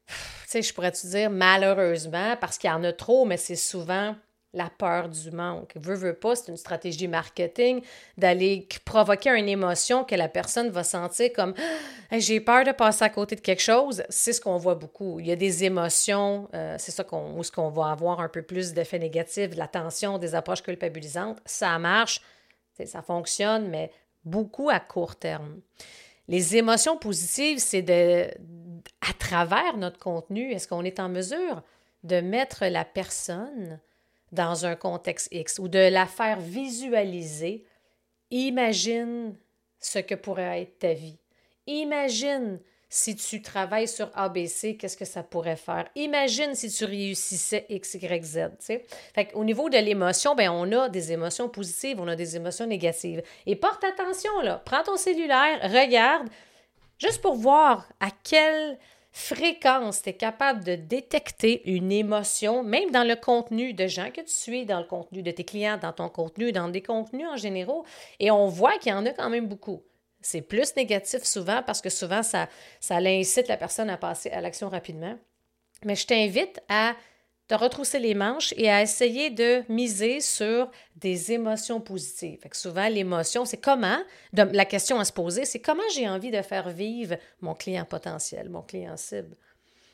tu 0.06 0.14
sais, 0.46 0.62
je 0.62 0.72
pourrais 0.72 0.92
te 0.92 1.06
dire 1.06 1.30
malheureusement, 1.30 2.36
parce 2.40 2.58
qu'il 2.58 2.70
y 2.70 2.72
en 2.72 2.84
a 2.84 2.92
trop, 2.92 3.24
mais 3.24 3.36
c'est 3.36 3.56
souvent 3.56 4.14
la 4.54 4.70
peur 4.70 5.08
du 5.08 5.30
manque. 5.32 5.72
Veux, 5.76 5.94
veux 5.94 6.14
pas, 6.14 6.36
c'est 6.36 6.50
une 6.50 6.56
stratégie 6.56 7.08
marketing 7.08 7.82
d'aller 8.16 8.68
provoquer 8.84 9.30
une 9.30 9.48
émotion 9.48 10.04
que 10.04 10.14
la 10.14 10.28
personne 10.28 10.70
va 10.70 10.84
sentir 10.84 11.30
comme 11.34 11.54
j'ai 12.12 12.40
peur 12.40 12.64
de 12.64 12.72
passer 12.72 13.04
à 13.04 13.08
côté 13.10 13.34
de 13.34 13.40
quelque 13.40 13.62
chose. 13.62 14.04
C'est 14.08 14.32
ce 14.32 14.40
qu'on 14.40 14.56
voit 14.56 14.76
beaucoup. 14.76 15.18
Il 15.18 15.26
y 15.26 15.32
a 15.32 15.36
des 15.36 15.64
émotions, 15.64 16.48
euh, 16.54 16.76
c'est 16.78 16.92
ça 16.92 17.02
qu'on, 17.04 17.36
où 17.36 17.42
ce 17.42 17.50
qu'on 17.50 17.68
va 17.68 17.90
avoir 17.90 18.20
un 18.20 18.28
peu 18.28 18.42
plus 18.42 18.72
d'effets 18.72 18.98
négatifs, 18.98 19.50
de 19.50 19.58
la 19.58 19.66
tension, 19.68 20.18
des 20.18 20.34
approches 20.34 20.62
culpabilisantes. 20.62 21.38
Ça 21.44 21.76
marche, 21.78 22.20
ça 22.84 23.02
fonctionne, 23.02 23.68
mais 23.68 23.90
beaucoup 24.24 24.70
à 24.70 24.80
court 24.80 25.16
terme. 25.16 25.60
Les 26.28 26.56
émotions 26.56 26.96
positives, 26.96 27.58
c'est 27.58 27.82
de, 27.82 28.28
à 29.00 29.12
travers 29.18 29.76
notre 29.76 29.98
contenu, 29.98 30.52
est-ce 30.52 30.66
qu'on 30.66 30.84
est 30.84 31.00
en 31.00 31.08
mesure 31.08 31.62
de 32.02 32.20
mettre 32.20 32.66
la 32.66 32.84
personne 32.84 33.80
dans 34.34 34.66
un 34.66 34.74
contexte 34.74 35.28
X 35.32 35.58
ou 35.58 35.68
de 35.68 35.78
la 35.78 36.06
faire 36.06 36.40
visualiser, 36.40 37.64
imagine 38.30 39.36
ce 39.80 40.00
que 40.00 40.14
pourrait 40.14 40.62
être 40.62 40.78
ta 40.80 40.92
vie. 40.92 41.18
Imagine 41.66 42.58
si 42.96 43.16
tu 43.16 43.42
travailles 43.42 43.88
sur 43.88 44.08
ABC, 44.14 44.76
qu'est-ce 44.76 44.96
que 44.96 45.04
ça 45.04 45.24
pourrait 45.24 45.56
faire? 45.56 45.88
Imagine 45.96 46.54
si 46.54 46.70
tu 46.70 46.84
réussissais 46.84 47.66
X, 47.68 47.94
Y, 47.94 48.24
Z. 48.24 48.38
Au 49.34 49.42
niveau 49.42 49.68
de 49.68 49.78
l'émotion, 49.78 50.36
ben, 50.36 50.48
on 50.50 50.70
a 50.70 50.88
des 50.88 51.10
émotions 51.10 51.48
positives, 51.48 52.00
on 52.00 52.06
a 52.06 52.14
des 52.14 52.36
émotions 52.36 52.66
négatives. 52.66 53.20
Et 53.46 53.56
porte 53.56 53.82
attention, 53.82 54.40
là. 54.42 54.62
Prends 54.64 54.84
ton 54.84 54.96
cellulaire, 54.96 55.58
regarde, 55.64 56.28
juste 56.96 57.20
pour 57.20 57.34
voir 57.34 57.88
à 57.98 58.10
quelle 58.22 58.78
fréquence, 59.10 60.02
tu 60.02 60.10
es 60.10 60.12
capable 60.12 60.62
de 60.62 60.76
détecter 60.76 61.68
une 61.68 61.90
émotion, 61.90 62.62
même 62.62 62.92
dans 62.92 63.02
le 63.02 63.16
contenu 63.16 63.72
de 63.72 63.88
gens 63.88 64.12
que 64.12 64.20
tu 64.20 64.32
suis, 64.32 64.66
dans 64.66 64.78
le 64.78 64.86
contenu 64.86 65.24
de 65.24 65.32
tes 65.32 65.42
clients, 65.42 65.78
dans 65.82 65.92
ton 65.92 66.08
contenu, 66.08 66.52
dans 66.52 66.68
des 66.68 66.82
contenus 66.82 67.26
en 67.26 67.36
général. 67.36 67.78
Et 68.20 68.30
on 68.30 68.46
voit 68.46 68.78
qu'il 68.78 68.92
y 68.92 68.94
en 68.94 69.04
a 69.04 69.10
quand 69.10 69.30
même 69.30 69.48
beaucoup. 69.48 69.82
C'est 70.24 70.40
plus 70.40 70.74
négatif 70.74 71.22
souvent 71.24 71.62
parce 71.62 71.82
que 71.82 71.90
souvent, 71.90 72.22
ça, 72.22 72.48
ça 72.80 72.96
incite 72.96 73.46
la 73.46 73.58
personne 73.58 73.90
à 73.90 73.98
passer 73.98 74.30
à 74.30 74.40
l'action 74.40 74.70
rapidement. 74.70 75.18
Mais 75.84 75.96
je 75.96 76.06
t'invite 76.06 76.60
à 76.68 76.94
de 77.50 77.54
retrousser 77.56 77.98
les 77.98 78.14
manches 78.14 78.54
et 78.56 78.70
à 78.70 78.80
essayer 78.80 79.28
de 79.28 79.62
miser 79.68 80.22
sur 80.22 80.70
des 80.96 81.32
émotions 81.32 81.78
positives. 81.78 82.40
Souvent, 82.52 82.88
l'émotion, 82.88 83.44
c'est 83.44 83.58
comment, 83.58 83.98
la 84.32 84.64
question 84.64 84.98
à 84.98 85.04
se 85.04 85.12
poser, 85.12 85.44
c'est 85.44 85.60
comment 85.60 85.82
j'ai 85.94 86.08
envie 86.08 86.30
de 86.30 86.40
faire 86.40 86.70
vivre 86.70 87.16
mon 87.42 87.54
client 87.54 87.84
potentiel, 87.84 88.48
mon 88.48 88.62
client 88.62 88.96
cible. 88.96 89.36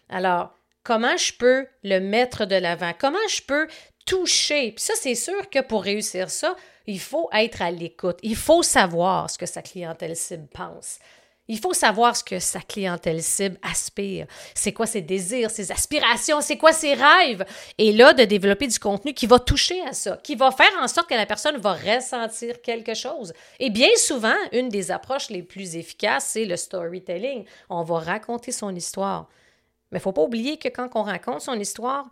Alors, 0.09 0.55
comment 0.85 1.17
je 1.17 1.33
peux 1.33 1.67
le 1.83 1.99
mettre 1.99 2.45
de 2.45 2.55
l'avant? 2.55 2.93
Comment 2.97 3.19
je 3.29 3.43
peux 3.43 3.67
toucher? 4.07 4.71
Puis 4.71 4.85
ça, 4.85 4.95
c'est 4.95 5.17
sûr 5.17 5.51
que 5.51 5.61
pour 5.61 5.83
réussir 5.83 6.31
ça, 6.31 6.55
il 6.91 7.01
faut 7.01 7.29
être 7.33 7.63
à 7.63 7.71
l'écoute. 7.71 8.19
Il 8.23 8.37
faut 8.37 8.63
savoir 8.63 9.31
ce 9.31 9.39
que 9.39 9.47
sa 9.47 9.63
clientèle 9.63 10.17
cible 10.17 10.49
pense. 10.53 10.99
Il 11.49 11.59
faut 11.59 11.73
savoir 11.73 12.15
ce 12.15 12.23
que 12.23 12.39
sa 12.39 12.61
clientèle 12.61 13.23
cible 13.23 13.59
aspire. 13.63 14.27
C'est 14.55 14.73
quoi 14.73 14.87
ses 14.87 15.01
désirs, 15.01 15.51
ses 15.51 15.73
aspirations, 15.73 16.41
c'est 16.41 16.57
quoi 16.57 16.73
ses 16.73 16.95
rêves? 16.95 17.45
Et 17.77 17.93
là, 17.93 18.13
de 18.13 18.23
développer 18.23 18.69
du 18.69 18.79
contenu 18.79 19.15
qui 19.15 19.27
va 19.27 19.41
toucher 19.41 19.81
à 19.83 19.93
ça, 19.93 20.17
qui 20.23 20.37
va 20.37 20.53
faire 20.53 20.71
en 20.81 20.87
sorte 20.87 21.09
que 21.09 21.15
la 21.15 21.27
personne 21.27 21.57
va 21.57 21.73
ressentir 21.73 22.63
quelque 22.63 22.95
chose. 22.95 23.33
Et 23.59 23.71
bien 23.71 23.89
souvent, 23.97 24.37
une 24.53 24.69
des 24.69 24.93
approches 24.93 25.29
les 25.29 25.43
plus 25.43 25.75
efficaces, 25.75 26.27
c'est 26.27 26.45
le 26.45 26.57
storytelling. 26.57 27.45
On 27.69 27.83
va 27.83 27.99
raconter 27.99 28.53
son 28.53 28.73
histoire. 28.75 29.29
Mais 29.91 29.97
il 29.97 30.01
ne 30.01 30.03
faut 30.03 30.13
pas 30.13 30.23
oublier 30.23 30.57
que 30.57 30.69
quand 30.69 30.89
on 30.95 31.03
raconte 31.03 31.41
son 31.41 31.59
histoire, 31.59 32.07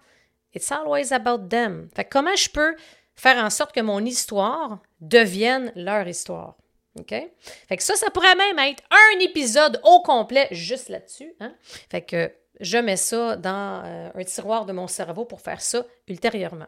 it's 0.53 0.73
always 0.73 1.13
about 1.13 1.47
them. 1.49 1.89
Fait 1.95 2.05
comment 2.05 2.35
je 2.35 2.51
peux 2.51 2.75
faire 3.19 3.45
en 3.45 3.51
sorte 3.51 3.75
que 3.75 3.81
mon 3.81 4.05
histoire 4.05 4.79
devienne 5.01 5.73
leur 5.75 6.07
histoire? 6.07 6.57
OK? 6.99 7.15
Fait 7.69 7.77
que 7.77 7.83
ça, 7.83 7.95
ça 7.97 8.11
pourrait 8.11 8.35
même 8.35 8.59
être 8.59 8.83
un 8.91 9.21
épisode 9.21 9.81
au 9.85 10.03
complet 10.03 10.49
juste 10.51 10.89
là-dessus. 10.89 11.35
Hein? 11.41 11.55
Fait 11.91 12.03
que 12.03 12.33
je 12.61 12.79
mets 12.79 12.97
ça 12.97 13.37
dans 13.37 13.83
euh, 13.85 14.11
un 14.15 14.25
tiroir 14.25 14.67
de 14.67 14.73
mon 14.73 14.87
cerveau 14.87 15.25
pour 15.25 15.41
faire 15.41 15.61
ça 15.61 15.85
ultérieurement. 16.09 16.67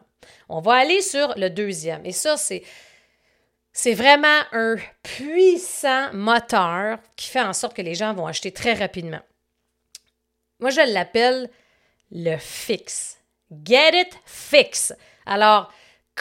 On 0.49 0.61
va 0.61 0.75
aller 0.75 1.01
sur 1.01 1.33
le 1.37 1.49
deuxième. 1.49 2.05
Et 2.05 2.11
ça, 2.11 2.37
c'est. 2.37 2.63
C'est 3.73 3.93
vraiment 3.93 4.41
un 4.51 4.75
puissant 5.01 6.11
moteur 6.11 6.97
qui 7.15 7.29
fait 7.29 7.39
en 7.39 7.53
sorte 7.53 7.73
que 7.73 7.81
les 7.81 7.95
gens 7.95 8.13
vont 8.13 8.27
acheter 8.27 8.51
très 8.51 8.73
rapidement. 8.73 9.21
Moi, 10.59 10.71
je 10.71 10.93
l'appelle 10.93 11.49
le 12.11 12.35
fixe. 12.35 13.17
Get 13.63 14.01
it 14.01 14.19
fix. 14.25 14.93
Alors, 15.25 15.71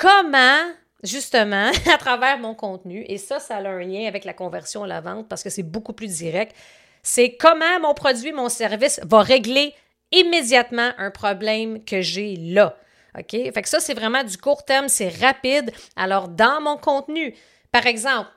comment 0.00 0.72
justement, 1.02 1.70
à 1.92 1.98
travers 1.98 2.38
mon 2.38 2.54
contenu, 2.54 3.04
et 3.08 3.18
ça, 3.18 3.38
ça 3.38 3.56
a 3.56 3.68
un 3.68 3.80
lien 3.80 4.06
avec 4.06 4.24
la 4.24 4.34
conversion 4.34 4.84
la 4.84 5.00
vente 5.00 5.28
parce 5.28 5.42
que 5.42 5.50
c'est 5.50 5.62
beaucoup 5.62 5.92
plus 5.92 6.08
direct, 6.08 6.54
c'est 7.02 7.36
comment 7.36 7.80
mon 7.80 7.94
produit, 7.94 8.32
mon 8.32 8.48
service 8.48 9.00
va 9.04 9.22
régler 9.22 9.74
immédiatement 10.12 10.90
un 10.98 11.10
problème 11.10 11.84
que 11.84 12.00
j'ai 12.00 12.36
là. 12.36 12.76
OK? 13.18 13.30
Fait 13.30 13.62
que 13.62 13.68
ça, 13.68 13.80
c'est 13.80 13.94
vraiment 13.94 14.22
du 14.22 14.36
court 14.36 14.64
terme, 14.64 14.88
c'est 14.88 15.08
rapide. 15.08 15.72
Alors, 15.96 16.28
dans 16.28 16.60
mon 16.60 16.76
contenu, 16.76 17.34
par 17.72 17.86
exemple, 17.86 18.28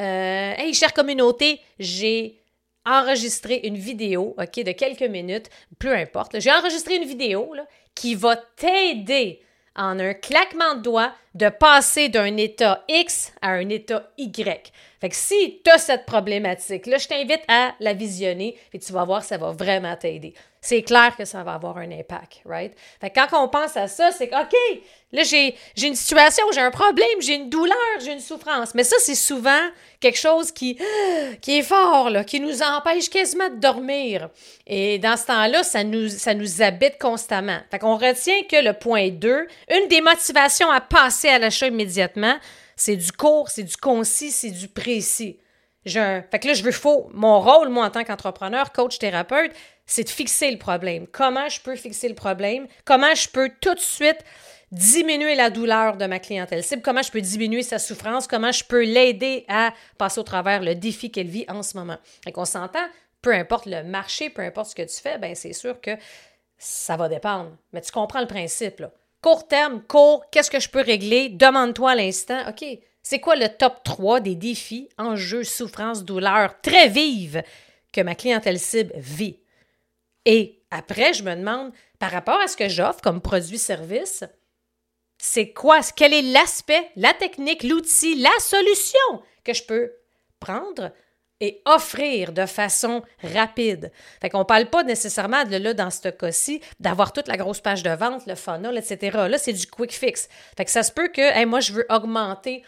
euh, 0.00 0.54
hey, 0.56 0.74
chère 0.74 0.92
communauté, 0.92 1.60
j'ai 1.78 2.40
enregistré 2.84 3.60
une 3.64 3.76
vidéo, 3.76 4.34
OK, 4.38 4.64
de 4.64 4.72
quelques 4.72 5.02
minutes, 5.02 5.50
peu 5.78 5.94
importe. 5.94 6.40
J'ai 6.40 6.50
enregistré 6.50 6.96
une 6.96 7.04
vidéo 7.04 7.54
là, 7.54 7.66
qui 7.94 8.14
va 8.14 8.36
t'aider 8.36 9.42
en 9.78 9.98
un 9.98 10.12
claquement 10.12 10.74
de 10.74 10.82
doigts 10.82 11.12
de 11.34 11.48
passer 11.48 12.08
d'un 12.08 12.36
état 12.36 12.84
X 12.88 13.32
à 13.40 13.52
un 13.52 13.68
état 13.68 14.10
Y. 14.18 14.72
Fait 15.00 15.08
que 15.08 15.14
si 15.14 15.60
tu 15.64 15.70
as 15.70 15.78
cette 15.78 16.04
problématique, 16.04 16.86
là, 16.86 16.98
je 16.98 17.06
t'invite 17.06 17.42
à 17.46 17.74
la 17.78 17.94
visionner 17.94 18.58
et 18.72 18.78
tu 18.80 18.92
vas 18.92 19.04
voir, 19.04 19.22
ça 19.22 19.38
va 19.38 19.52
vraiment 19.52 19.94
t'aider. 19.96 20.34
C'est 20.60 20.82
clair 20.82 21.14
que 21.16 21.24
ça 21.24 21.44
va 21.44 21.54
avoir 21.54 21.78
un 21.78 21.90
impact, 21.92 22.40
right? 22.44 22.72
Fait 23.00 23.10
que 23.10 23.14
quand 23.14 23.44
on 23.44 23.48
pense 23.48 23.76
à 23.76 23.86
ça, 23.86 24.10
c'est 24.10 24.28
OK, 24.34 24.54
là, 25.12 25.22
j'ai, 25.22 25.54
une 25.80 25.94
situation, 25.94 26.44
j'ai 26.52 26.60
un 26.60 26.72
problème, 26.72 27.20
j'ai 27.20 27.36
une 27.36 27.48
douleur, 27.48 27.76
j'ai 28.00 28.12
une 28.12 28.20
souffrance. 28.20 28.74
Mais 28.74 28.82
ça, 28.82 28.96
c'est 28.98 29.14
souvent 29.14 29.60
quelque 30.00 30.18
chose 30.18 30.50
qui, 30.50 30.76
qui 31.40 31.58
est 31.58 31.62
fort, 31.62 32.10
qui 32.26 32.40
nous 32.40 32.60
empêche 32.62 33.08
quasiment 33.08 33.48
de 33.50 33.56
dormir. 33.56 34.30
Et 34.66 34.98
dans 34.98 35.16
ce 35.16 35.26
temps-là, 35.26 35.62
ça 35.62 35.84
nous, 35.84 36.62
habite 36.62 36.98
constamment. 36.98 37.58
Fait 37.70 37.78
qu'on 37.78 37.96
retient 37.96 38.42
que 38.50 38.62
le 38.62 38.72
point 38.72 39.10
2, 39.10 39.46
une 39.70 39.88
des 39.88 40.00
motivations 40.00 40.70
à 40.70 40.80
passer 40.80 41.28
à 41.28 41.38
l'achat 41.38 41.68
immédiatement, 41.68 42.36
c'est 42.74 42.96
du 42.96 43.12
court, 43.12 43.48
c'est 43.48 43.62
du 43.62 43.76
concis, 43.76 44.32
c'est 44.32 44.50
du 44.50 44.66
précis. 44.66 45.38
Fait 45.84 46.38
que 46.40 46.48
là, 46.48 46.54
je 46.54 46.62
veux 46.62 46.72
faux. 46.72 47.08
Mon 47.12 47.40
rôle, 47.40 47.68
moi, 47.68 47.86
en 47.86 47.90
tant 47.90 48.04
qu'entrepreneur, 48.04 48.72
coach, 48.72 48.98
thérapeute, 48.98 49.52
c'est 49.88 50.04
de 50.04 50.10
fixer 50.10 50.50
le 50.52 50.58
problème. 50.58 51.06
Comment 51.08 51.48
je 51.48 51.60
peux 51.60 51.74
fixer 51.74 52.08
le 52.08 52.14
problème? 52.14 52.68
Comment 52.84 53.14
je 53.14 53.28
peux 53.28 53.50
tout 53.60 53.74
de 53.74 53.80
suite 53.80 54.22
diminuer 54.70 55.34
la 55.34 55.48
douleur 55.48 55.96
de 55.96 56.04
ma 56.04 56.18
clientèle 56.20 56.62
cible? 56.62 56.82
Comment 56.82 57.02
je 57.02 57.10
peux 57.10 57.22
diminuer 57.22 57.62
sa 57.62 57.78
souffrance? 57.78 58.28
Comment 58.28 58.52
je 58.52 58.62
peux 58.62 58.84
l'aider 58.84 59.46
à 59.48 59.72
passer 59.96 60.20
au 60.20 60.24
travers 60.24 60.62
le 60.62 60.74
défi 60.74 61.10
qu'elle 61.10 61.26
vit 61.26 61.46
en 61.48 61.62
ce 61.62 61.76
moment? 61.76 61.96
Fait 62.22 62.32
qu'on 62.32 62.44
s'entend, 62.44 62.86
peu 63.22 63.32
importe 63.32 63.64
le 63.66 63.82
marché, 63.82 64.28
peu 64.30 64.42
importe 64.42 64.70
ce 64.70 64.74
que 64.74 64.82
tu 64.82 65.00
fais, 65.00 65.16
ben 65.16 65.34
c'est 65.34 65.54
sûr 65.54 65.80
que 65.80 65.92
ça 66.58 66.96
va 66.96 67.08
dépendre. 67.08 67.56
Mais 67.72 67.80
tu 67.80 67.90
comprends 67.90 68.20
le 68.20 68.26
principe, 68.26 68.80
là. 68.80 68.92
Court 69.22 69.48
terme, 69.48 69.82
court, 69.82 70.24
qu'est-ce 70.30 70.50
que 70.50 70.60
je 70.60 70.68
peux 70.68 70.82
régler? 70.82 71.28
Demande-toi 71.28 71.92
à 71.92 71.94
l'instant, 71.96 72.38
OK, 72.48 72.64
c'est 73.02 73.18
quoi 73.18 73.34
le 73.36 73.48
top 73.48 73.82
3 73.84 74.20
des 74.20 74.36
défis, 74.36 74.88
enjeux, 74.98 75.42
souffrances, 75.44 76.04
douleurs 76.04 76.60
très 76.60 76.88
vives 76.88 77.42
que 77.92 78.02
ma 78.02 78.14
clientèle 78.14 78.60
cible 78.60 78.92
vit? 78.96 79.40
Et 80.28 80.60
après, 80.70 81.14
je 81.14 81.22
me 81.22 81.34
demande, 81.34 81.72
par 81.98 82.10
rapport 82.10 82.38
à 82.38 82.48
ce 82.48 82.56
que 82.58 82.68
j'offre 82.68 83.00
comme 83.00 83.22
produit-service, 83.22 84.24
c'est 85.16 85.54
quoi, 85.54 85.80
quel 85.96 86.12
est 86.12 86.20
l'aspect, 86.20 86.90
la 86.96 87.14
technique, 87.14 87.62
l'outil, 87.62 88.14
la 88.16 88.38
solution 88.38 89.22
que 89.42 89.54
je 89.54 89.62
peux 89.62 89.90
prendre 90.38 90.92
et 91.40 91.62
offrir 91.64 92.32
de 92.32 92.46
façon 92.46 93.02
rapide. 93.22 93.92
Fait 94.20 94.28
qu'on 94.28 94.44
parle 94.44 94.66
pas 94.66 94.82
nécessairement 94.82 95.44
de 95.44 95.56
là, 95.56 95.74
dans 95.74 95.90
ce 95.90 96.08
cas-ci, 96.08 96.60
d'avoir 96.80 97.12
toute 97.12 97.28
la 97.28 97.36
grosse 97.36 97.60
page 97.60 97.82
de 97.82 97.90
vente, 97.90 98.26
le 98.26 98.34
funnel, 98.34 98.76
etc. 98.76 99.16
Là, 99.28 99.38
c'est 99.38 99.52
du 99.52 99.66
quick 99.66 99.92
fix. 99.92 100.28
Fait 100.56 100.64
que 100.64 100.70
ça 100.70 100.82
se 100.82 100.90
peut 100.92 101.08
que, 101.08 101.44
moi, 101.44 101.60
je 101.60 101.72
veux 101.72 101.86
augmenter 101.90 102.62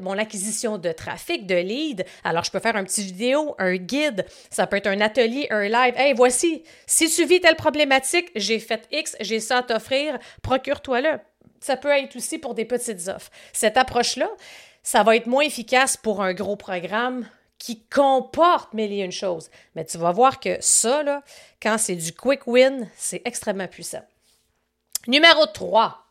mon 0.00 0.16
acquisition 0.16 0.78
de 0.78 0.90
trafic, 0.92 1.46
de 1.46 1.56
lead. 1.56 2.06
Alors, 2.24 2.44
je 2.44 2.50
peux 2.50 2.60
faire 2.60 2.76
un 2.76 2.84
petit 2.84 3.02
vidéo, 3.02 3.54
un 3.58 3.76
guide. 3.76 4.24
Ça 4.50 4.66
peut 4.66 4.76
être 4.76 4.86
un 4.86 5.00
atelier, 5.02 5.46
un 5.50 5.68
live. 5.68 5.94
Hey, 5.96 6.14
voici, 6.14 6.62
si 6.86 7.10
tu 7.10 7.26
vis 7.26 7.40
telle 7.40 7.56
problématique, 7.56 8.30
j'ai 8.34 8.58
fait 8.60 8.88
X, 8.90 9.16
j'ai 9.20 9.40
ça 9.40 9.58
à 9.58 9.62
t'offrir, 9.62 10.18
procure-toi-le. 10.42 11.18
Ça 11.60 11.76
peut 11.76 11.90
être 11.90 12.16
aussi 12.16 12.38
pour 12.38 12.54
des 12.54 12.64
petites 12.64 13.08
offres. 13.08 13.30
Cette 13.52 13.76
approche-là, 13.76 14.30
ça 14.82 15.02
va 15.02 15.16
être 15.16 15.26
moins 15.26 15.42
efficace 15.42 15.98
pour 15.98 16.22
un 16.22 16.32
gros 16.32 16.56
programme 16.56 17.28
qui 17.58 17.82
comporte 17.84 18.74
et 18.74 19.00
une 19.00 19.12
choses. 19.12 19.50
Mais 19.74 19.84
tu 19.84 19.98
vas 19.98 20.12
voir 20.12 20.40
que 20.40 20.56
ça, 20.60 21.22
quand 21.60 21.76
c'est 21.78 21.96
du 21.96 22.12
quick 22.12 22.46
win, 22.46 22.88
c'est 22.96 23.22
extrêmement 23.24 23.68
puissant. 23.68 24.04
Numéro 25.06 25.46
3. 25.46 26.04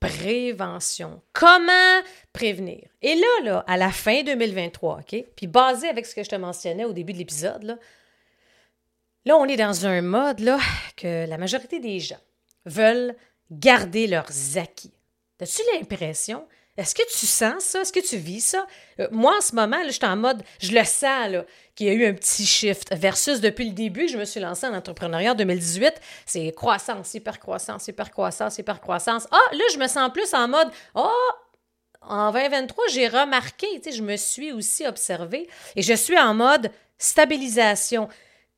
prévention. 0.00 1.22
Comment 1.32 2.02
prévenir? 2.32 2.88
Et 3.02 3.14
là, 3.14 3.44
là, 3.44 3.64
à 3.66 3.76
la 3.76 3.90
fin 3.90 4.22
2023, 4.22 5.00
OK? 5.00 5.24
Puis 5.36 5.46
basé 5.46 5.88
avec 5.88 6.06
ce 6.06 6.14
que 6.14 6.22
je 6.22 6.28
te 6.28 6.36
mentionnais 6.36 6.84
au 6.84 6.92
début 6.92 7.12
de 7.12 7.18
l'épisode, 7.18 7.62
là, 7.62 7.78
là, 9.24 9.36
on 9.36 9.46
est 9.46 9.56
dans 9.56 9.86
un 9.86 10.02
mode 10.02 10.40
là, 10.40 10.58
que 10.96 11.26
la 11.26 11.38
majorité 11.38 11.80
des 11.80 12.00
gens 12.00 12.20
veulent 12.64 13.14
garder 13.50 14.06
leurs 14.06 14.30
acquis. 14.56 14.92
As-tu 15.40 15.62
l'impression 15.74 16.46
est-ce 16.76 16.94
que 16.94 17.02
tu 17.10 17.26
sens 17.26 17.62
ça? 17.62 17.80
Est-ce 17.80 17.92
que 17.92 18.06
tu 18.06 18.16
vis 18.16 18.40
ça? 18.40 18.66
Euh, 19.00 19.08
moi, 19.10 19.34
en 19.38 19.40
ce 19.40 19.54
moment, 19.54 19.78
je 19.86 19.90
suis 19.90 20.04
en 20.04 20.16
mode, 20.16 20.42
je 20.60 20.72
le 20.72 20.84
sens, 20.84 21.30
là, 21.30 21.44
qu'il 21.74 21.86
y 21.86 21.90
a 21.90 21.92
eu 21.92 22.06
un 22.06 22.14
petit 22.14 22.46
shift 22.46 22.94
versus 22.94 23.40
depuis 23.40 23.66
le 23.66 23.74
début 23.74 24.08
je 24.08 24.16
me 24.16 24.24
suis 24.24 24.40
lancée 24.40 24.66
en 24.66 24.74
entrepreneuriat 24.74 25.32
en 25.32 25.34
2018. 25.34 25.94
C'est 26.24 26.52
croissance, 26.52 27.14
hyper 27.14 27.38
croissance, 27.38 27.88
hyper 27.88 28.10
croissance, 28.10 28.58
hyper 28.58 28.80
croissance. 28.80 29.26
Ah, 29.30 29.38
là, 29.52 29.64
je 29.72 29.78
me 29.78 29.86
sens 29.86 30.10
plus 30.12 30.32
en 30.34 30.48
mode, 30.48 30.68
oh, 30.94 31.10
en 32.02 32.30
2023, 32.30 32.84
j'ai 32.92 33.08
remarqué, 33.08 33.66
tu 33.76 33.90
sais, 33.90 33.96
je 33.96 34.02
me 34.02 34.16
suis 34.16 34.52
aussi 34.52 34.86
observée 34.86 35.48
et 35.74 35.82
je 35.82 35.94
suis 35.94 36.18
en 36.18 36.34
mode 36.34 36.70
stabilisation 36.98 38.08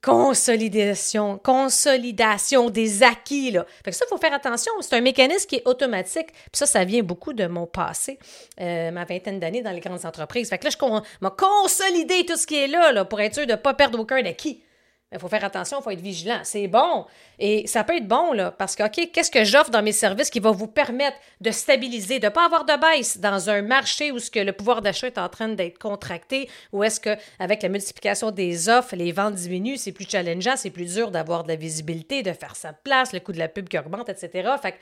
consolidation, 0.02 1.38
consolidation 1.38 2.70
des 2.70 3.02
acquis. 3.02 3.50
Là. 3.50 3.66
Fait 3.84 3.90
que 3.90 3.96
ça, 3.96 4.04
il 4.06 4.08
faut 4.08 4.18
faire 4.18 4.32
attention. 4.32 4.72
C'est 4.80 4.96
un 4.96 5.00
mécanisme 5.00 5.46
qui 5.48 5.56
est 5.56 5.66
automatique. 5.66 6.28
Puis 6.32 6.50
ça, 6.52 6.66
ça 6.66 6.84
vient 6.84 7.02
beaucoup 7.02 7.32
de 7.32 7.46
mon 7.46 7.66
passé, 7.66 8.18
euh, 8.60 8.90
ma 8.90 9.04
vingtaine 9.04 9.40
d'années 9.40 9.62
dans 9.62 9.72
les 9.72 9.80
grandes 9.80 10.06
entreprises. 10.06 10.48
Fait 10.48 10.58
que 10.58 10.64
là, 10.64 10.70
je 10.70 11.00
m'a 11.20 11.30
consolidé 11.30 12.24
tout 12.26 12.36
ce 12.36 12.46
qui 12.46 12.56
est 12.56 12.68
là, 12.68 12.92
là 12.92 13.04
pour 13.04 13.20
être 13.20 13.34
sûr 13.34 13.46
de 13.46 13.52
ne 13.52 13.56
pas 13.56 13.74
perdre 13.74 13.98
aucun 13.98 14.24
acquis. 14.24 14.62
Il 15.10 15.18
faut 15.18 15.28
faire 15.28 15.44
attention, 15.44 15.78
il 15.80 15.82
faut 15.82 15.90
être 15.90 16.00
vigilant. 16.00 16.40
C'est 16.42 16.68
bon. 16.68 17.06
Et 17.38 17.66
ça 17.66 17.82
peut 17.82 17.96
être 17.96 18.06
bon, 18.06 18.32
là, 18.32 18.50
parce 18.50 18.76
que, 18.76 18.82
OK, 18.82 19.10
qu'est-ce 19.12 19.30
que 19.30 19.42
j'offre 19.42 19.70
dans 19.70 19.82
mes 19.82 19.92
services 19.92 20.28
qui 20.28 20.40
va 20.40 20.50
vous 20.50 20.66
permettre 20.66 21.16
de 21.40 21.50
stabiliser, 21.50 22.18
de 22.18 22.26
ne 22.26 22.30
pas 22.30 22.44
avoir 22.44 22.66
de 22.66 22.78
baisse 22.78 23.18
dans 23.18 23.48
un 23.48 23.62
marché 23.62 24.12
où 24.12 24.18
ce 24.18 24.30
que 24.30 24.40
le 24.40 24.52
pouvoir 24.52 24.82
d'achat 24.82 25.06
est 25.06 25.16
en 25.16 25.30
train 25.30 25.48
d'être 25.48 25.78
contracté, 25.78 26.50
ou 26.72 26.84
est-ce 26.84 27.00
qu'avec 27.00 27.62
la 27.62 27.68
multiplication 27.70 28.30
des 28.30 28.68
offres, 28.68 28.96
les 28.96 29.12
ventes 29.12 29.34
diminuent, 29.34 29.78
c'est 29.78 29.92
plus 29.92 30.08
challengeant, 30.08 30.56
c'est 30.56 30.70
plus 30.70 30.94
dur 30.94 31.10
d'avoir 31.10 31.44
de 31.44 31.48
la 31.48 31.56
visibilité, 31.56 32.22
de 32.22 32.32
faire 32.32 32.54
sa 32.54 32.74
place, 32.74 33.14
le 33.14 33.20
coût 33.20 33.32
de 33.32 33.38
la 33.38 33.48
pub 33.48 33.68
qui 33.68 33.78
augmente, 33.78 34.10
etc. 34.10 34.50
Fait 34.60 34.72
que, 34.72 34.76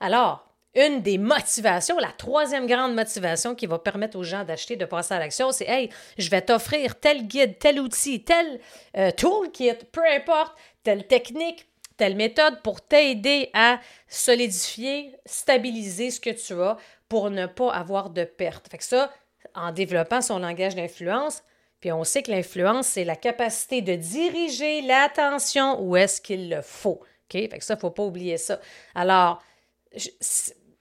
alors, 0.00 0.49
une 0.74 1.02
des 1.02 1.18
motivations, 1.18 1.98
la 1.98 2.12
troisième 2.12 2.66
grande 2.66 2.94
motivation 2.94 3.54
qui 3.54 3.66
va 3.66 3.78
permettre 3.78 4.16
aux 4.16 4.22
gens 4.22 4.44
d'acheter, 4.44 4.76
de 4.76 4.84
passer 4.84 5.14
à 5.14 5.18
l'action, 5.18 5.50
c'est 5.50 5.68
Hey, 5.68 5.90
je 6.16 6.30
vais 6.30 6.42
t'offrir 6.42 6.98
tel 6.98 7.26
guide, 7.26 7.58
tel 7.58 7.80
outil, 7.80 8.22
tel 8.22 8.60
euh, 8.96 9.10
toolkit, 9.10 9.74
peu 9.90 10.06
importe, 10.06 10.56
telle 10.82 11.06
technique, 11.06 11.66
telle 11.96 12.16
méthode 12.16 12.62
pour 12.62 12.80
t'aider 12.80 13.50
à 13.52 13.80
solidifier, 14.08 15.14
stabiliser 15.26 16.10
ce 16.10 16.20
que 16.20 16.30
tu 16.30 16.60
as 16.62 16.76
pour 17.08 17.30
ne 17.30 17.46
pas 17.46 17.72
avoir 17.72 18.10
de 18.10 18.24
perte. 18.24 18.70
Fait 18.70 18.78
que 18.78 18.84
ça, 18.84 19.10
en 19.54 19.72
développant 19.72 20.22
son 20.22 20.38
langage 20.38 20.76
d'influence, 20.76 21.42
puis 21.80 21.92
on 21.92 22.04
sait 22.04 22.22
que 22.22 22.30
l'influence, 22.30 22.86
c'est 22.88 23.04
la 23.04 23.16
capacité 23.16 23.82
de 23.82 23.94
diriger 23.96 24.82
l'attention 24.82 25.80
où 25.82 25.96
est-ce 25.96 26.20
qu'il 26.20 26.48
le 26.50 26.62
faut. 26.62 27.00
OK? 27.00 27.32
Fait 27.32 27.48
que 27.48 27.64
ça, 27.64 27.74
il 27.74 27.76
ne 27.78 27.80
faut 27.80 27.90
pas 27.90 28.04
oublier 28.04 28.36
ça. 28.36 28.60
Alors, 28.94 29.42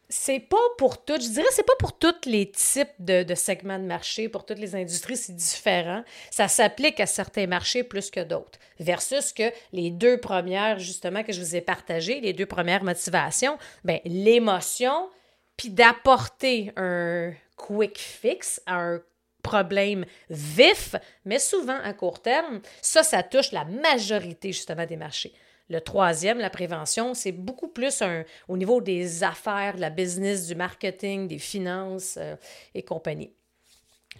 c'est 0.09 0.39
pas 0.39 0.57
pour 0.79 1.05
toutes, 1.05 1.21
je 1.21 1.29
dirais, 1.29 1.47
c'est 1.51 1.65
pas 1.65 1.75
pour 1.77 1.97
tous 1.97 2.25
les 2.25 2.49
types 2.49 2.89
de, 2.97 3.35
segments 3.35 3.77
de 3.77 3.85
marché, 3.85 4.27
pour 4.27 4.43
toutes 4.43 4.57
les 4.57 4.75
industries, 4.75 5.15
c'est 5.15 5.35
différent. 5.35 6.03
Ça 6.31 6.47
s'applique 6.47 6.99
à 6.99 7.05
certains 7.05 7.45
marchés 7.45 7.83
plus 7.83 8.09
que 8.09 8.21
d'autres. 8.21 8.57
Versus 8.79 9.31
que 9.31 9.51
les 9.71 9.91
deux 9.91 10.19
premières, 10.19 10.79
justement, 10.79 11.23
que 11.23 11.31
je 11.31 11.39
vous 11.39 11.55
ai 11.55 11.61
partagées, 11.61 12.21
les 12.21 12.33
deux 12.33 12.47
premières 12.47 12.83
motivations, 12.83 13.59
ben 13.83 13.99
l'émotion, 14.03 15.09
puis 15.57 15.69
d'apporter 15.69 16.71
un 16.75 17.31
quick 17.55 17.99
fix 17.99 18.61
à 18.65 18.79
un 18.79 19.01
problème 19.43 20.05
vif, 20.29 20.95
mais 21.23 21.39
souvent 21.39 21.79
à 21.83 21.93
court 21.93 22.21
terme, 22.21 22.61
ça, 22.81 23.03
ça 23.03 23.21
touche 23.21 23.51
la 23.51 23.65
majorité, 23.65 24.51
justement, 24.51 24.85
des 24.85 24.97
marchés. 24.97 25.33
Le 25.69 25.81
troisième, 25.81 26.39
la 26.39 26.49
prévention, 26.49 27.13
c'est 27.13 27.31
beaucoup 27.31 27.67
plus 27.67 28.01
au 28.47 28.57
niveau 28.57 28.81
des 28.81 29.23
affaires, 29.23 29.75
de 29.75 29.81
la 29.81 29.91
business, 29.91 30.47
du 30.47 30.55
marketing, 30.55 31.27
des 31.27 31.37
finances 31.37 32.17
euh, 32.19 32.35
et 32.73 32.81
compagnie. 32.81 33.31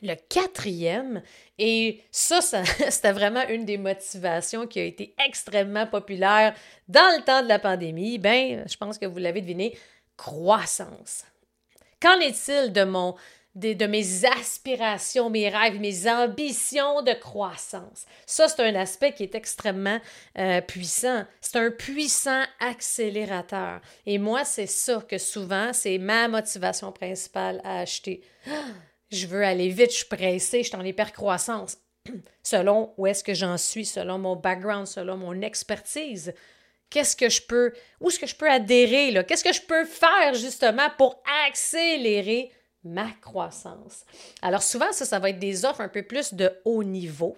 Le 0.04 0.14
quatrième, 0.16 1.24
et 1.58 2.02
ça, 2.12 2.42
ça 2.42 2.64
c'était 2.90 3.12
vraiment 3.12 3.46
une 3.50 3.66
des 3.66 3.78
motivations 3.78 4.68
qui 4.68 4.80
a 4.80 4.84
été 4.84 5.16
extrêmement 5.26 5.88
populaire 5.88 6.54
dans 6.88 7.18
le 7.18 7.24
temps 7.24 7.42
de 7.42 7.48
la 7.48 7.60
pandémie, 7.60 8.20
ben, 8.20 8.66
je 8.68 8.78
pense 8.78 8.98
que 8.98 9.08
vous 9.08 9.18
l'avez 9.18 9.42
deviné, 9.42 9.76
croissance. 10.18 11.26
Qu'en 12.00 12.20
est-il 12.20 12.72
de 12.72 12.84
mon 12.84 13.16
de, 13.60 13.86
mes 13.86 14.26
aspirations, 14.26 15.30
mes 15.30 15.50
rêves, 15.50 15.80
mes 15.80 16.10
ambitions 16.10 17.02
de 17.02 17.14
croissance. 17.14 18.06
Ça, 18.26 18.48
c'est 18.48 18.62
un 18.64 18.76
aspect 18.76 19.14
qui 19.14 19.24
est 19.24 19.36
extrêmement 19.36 20.00
euh, 20.38 20.62
puissant. 20.62 21.26
C'est 21.42 21.58
un 21.58 21.72
puissant 21.72 22.44
accélérateur. 22.60 23.82
Et 24.06 24.18
moi, 24.18 24.46
c'est 24.46 24.68
ça 24.68 25.04
que 25.08 25.18
souvent, 25.18 25.74
c'est 25.74 25.98
ma 25.98 26.28
motivation 26.28 26.92
principale 26.92 27.62
à 27.64 27.80
acheter. 27.80 28.22
Je 29.12 29.28
veux 29.28 29.44
aller 29.44 29.70
vite, 29.70 29.92
je 29.92 29.98
suis 29.98 30.06
pressée, 30.06 30.64
je 30.64 30.70
suis 30.70 30.78
en 30.78 30.86
hypercroissance. 30.86 31.78
selon 32.44 32.94
où 32.98 33.08
est-ce 33.08 33.24
que 33.24 33.34
j'en 33.34 33.58
suis, 33.58 33.86
selon 33.86 34.18
mon 34.20 34.36
background, 34.36 34.88
selon 34.88 35.18
mon 35.18 35.42
expertise 35.42 36.34
qu'est-ce 36.90 37.16
que 37.16 37.30
je 37.30 37.42
peux, 37.42 37.74
où 38.00 38.10
est-ce 38.10 38.20
que 38.20 38.28
je 38.28 38.36
peux 38.36 38.50
adhérer? 38.50 39.14
Qu'est-ce 39.28 39.44
que 39.44 39.54
je 39.54 39.62
peux 39.62 39.86
faire 39.86 40.34
justement 40.34 40.90
pour 40.98 41.22
accélérer 41.48 42.52
ma 42.84 43.12
croissance. 43.22 44.06
Alors 44.42 44.64
souvent, 44.64 44.92
ça, 44.92 45.06
ça 45.06 45.20
va 45.20 45.30
être 45.30 45.40
des 45.40 45.66
offres 45.66 45.82
un 45.82 45.90
peu 45.90 46.04
plus 46.04 46.34
de 46.34 46.52
haut 46.66 46.84
niveau. 46.84 47.38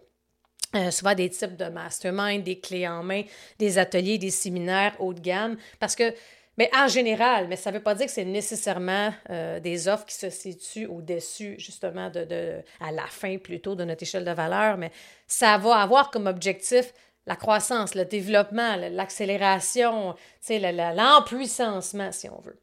Euh, 0.73 0.89
souvent 0.89 1.13
des 1.13 1.30
types 1.30 1.58
de 1.58 1.65
mastermind, 1.65 2.43
des 2.43 2.60
clés 2.60 2.88
en 2.88 3.04
main, 3.04 3.23
des 3.60 3.77
ateliers, 3.77 4.17
des 4.17 4.30
séminaires 4.30 4.95
haut 4.99 5.13
de 5.13 5.19
gamme, 5.19 5.58
parce 5.80 5.97
que, 5.97 6.13
mais 6.58 6.69
en 6.73 6.88
général, 6.88 7.49
mais 7.49 7.58
ça 7.58 7.71
ne 7.71 7.77
veut 7.77 7.84
pas 7.84 7.93
dire 7.93 8.06
que 8.06 8.12
c'est 8.12 8.23
nécessairement 8.23 9.13
euh, 9.30 9.60
des 9.60 9.89
offres 9.89 10.06
qui 10.06 10.15
se 10.15 10.30
situent 10.30 10.86
au-dessus, 10.86 11.56
justement, 11.58 12.10
de, 12.10 12.62
à 12.80 12.91
la 12.93 13.06
fin 13.08 13.38
plutôt 13.38 13.75
de 13.75 13.84
notre 13.84 14.04
échelle 14.04 14.23
de 14.23 14.32
valeur, 14.32 14.77
mais 14.77 14.91
ça 15.27 15.58
va 15.58 15.75
avoir 15.75 16.10
comme 16.10 16.27
objectif 16.27 16.93
la 17.27 17.36
croissance, 17.36 17.93
le 17.93 18.06
développement, 18.06 18.77
l'accélération, 18.77 20.15
l'empuissancement, 20.49 22.13
si 22.13 22.30
on 22.30 22.39
veut. 22.39 22.60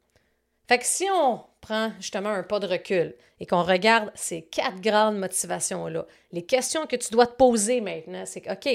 Fait 0.67 0.79
que 0.79 0.85
si 0.85 1.05
on 1.13 1.43
prend 1.61 1.91
justement 1.99 2.29
un 2.29 2.43
pas 2.43 2.59
de 2.59 2.67
recul 2.67 3.15
et 3.39 3.45
qu'on 3.45 3.63
regarde 3.63 4.11
ces 4.15 4.41
quatre 4.41 4.81
grandes 4.81 5.17
motivations-là, 5.17 6.05
les 6.31 6.45
questions 6.45 6.87
que 6.87 6.95
tu 6.95 7.11
dois 7.11 7.27
te 7.27 7.35
poser 7.35 7.81
maintenant, 7.81 8.25
c'est 8.25 8.49
OK, 8.49 8.69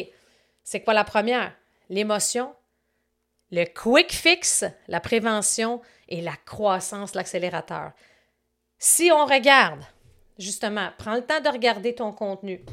c'est 0.63 0.81
quoi 0.81 0.95
la 0.95 1.05
première? 1.05 1.53
L'émotion, 1.89 2.55
le 3.51 3.65
quick 3.65 4.13
fix, 4.13 4.65
la 4.89 5.01
prévention 5.01 5.81
et 6.09 6.21
la 6.21 6.37
croissance, 6.47 7.15
l'accélérateur. 7.15 7.93
Si 8.79 9.11
on 9.13 9.27
regarde, 9.27 9.83
justement, 10.39 10.91
prends 10.99 11.15
le 11.15 11.25
temps 11.25 11.41
de 11.41 11.49
regarder 11.49 11.95
ton 11.95 12.13
contenu. 12.13 12.65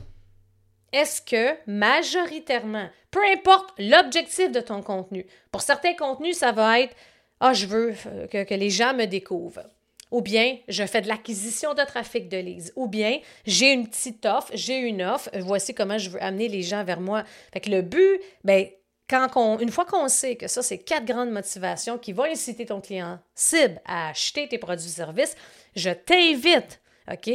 Est-ce 0.93 1.21
que 1.21 1.57
majoritairement, 1.67 2.89
peu 3.11 3.23
importe 3.31 3.73
l'objectif 3.77 4.51
de 4.51 4.59
ton 4.59 4.81
contenu, 4.81 5.25
pour 5.51 5.61
certains 5.61 5.93
contenus, 5.93 6.37
ça 6.37 6.51
va 6.51 6.81
être 6.81 6.95
ah, 7.43 7.53
je 7.53 7.65
veux 7.65 7.95
euh, 8.05 8.27
que, 8.27 8.53
les 8.53 8.69
gens 8.69 8.93
me 8.93 9.05
découvrent. 9.05 9.67
Ou 10.11 10.21
bien, 10.21 10.57
je 10.67 10.85
fais 10.85 11.01
de 11.01 11.07
l'acquisition 11.07 11.73
de 11.73 11.83
trafic 11.83 12.27
de 12.27 12.37
leads. 12.37 12.71
Ou 12.75 12.87
bien, 12.87 13.19
j'ai 13.45 13.71
une 13.71 13.87
petite 13.87 14.25
offre, 14.25 14.51
j'ai 14.53 14.77
une 14.77 15.01
offre, 15.01 15.29
voici 15.39 15.73
comment 15.73 15.97
je 15.97 16.09
veux 16.09 16.21
amener 16.21 16.49
les 16.49 16.61
gens 16.61 16.83
vers 16.83 16.99
moi. 16.99 17.23
Fait 17.53 17.61
que 17.61 17.69
le 17.69 17.81
but, 17.81 18.19
ben, 18.43 18.67
quand 19.09 19.59
une 19.59 19.71
fois 19.71 19.85
qu'on 19.85 20.07
sait 20.07 20.35
que 20.35 20.47
ça, 20.47 20.61
c'est 20.61 20.77
quatre 20.77 21.05
grandes 21.05 21.31
motivations 21.31 21.97
qui 21.97 22.13
vont 22.13 22.23
inciter 22.23 22.65
ton 22.65 22.79
client 22.79 23.19
cible 23.35 23.81
à 23.85 24.09
acheter 24.09 24.47
tes 24.47 24.57
produits 24.57 24.85
et 24.85 24.89
services, 24.89 25.35
je 25.75 25.89
t'invite, 25.89 26.81
OK, 27.11 27.29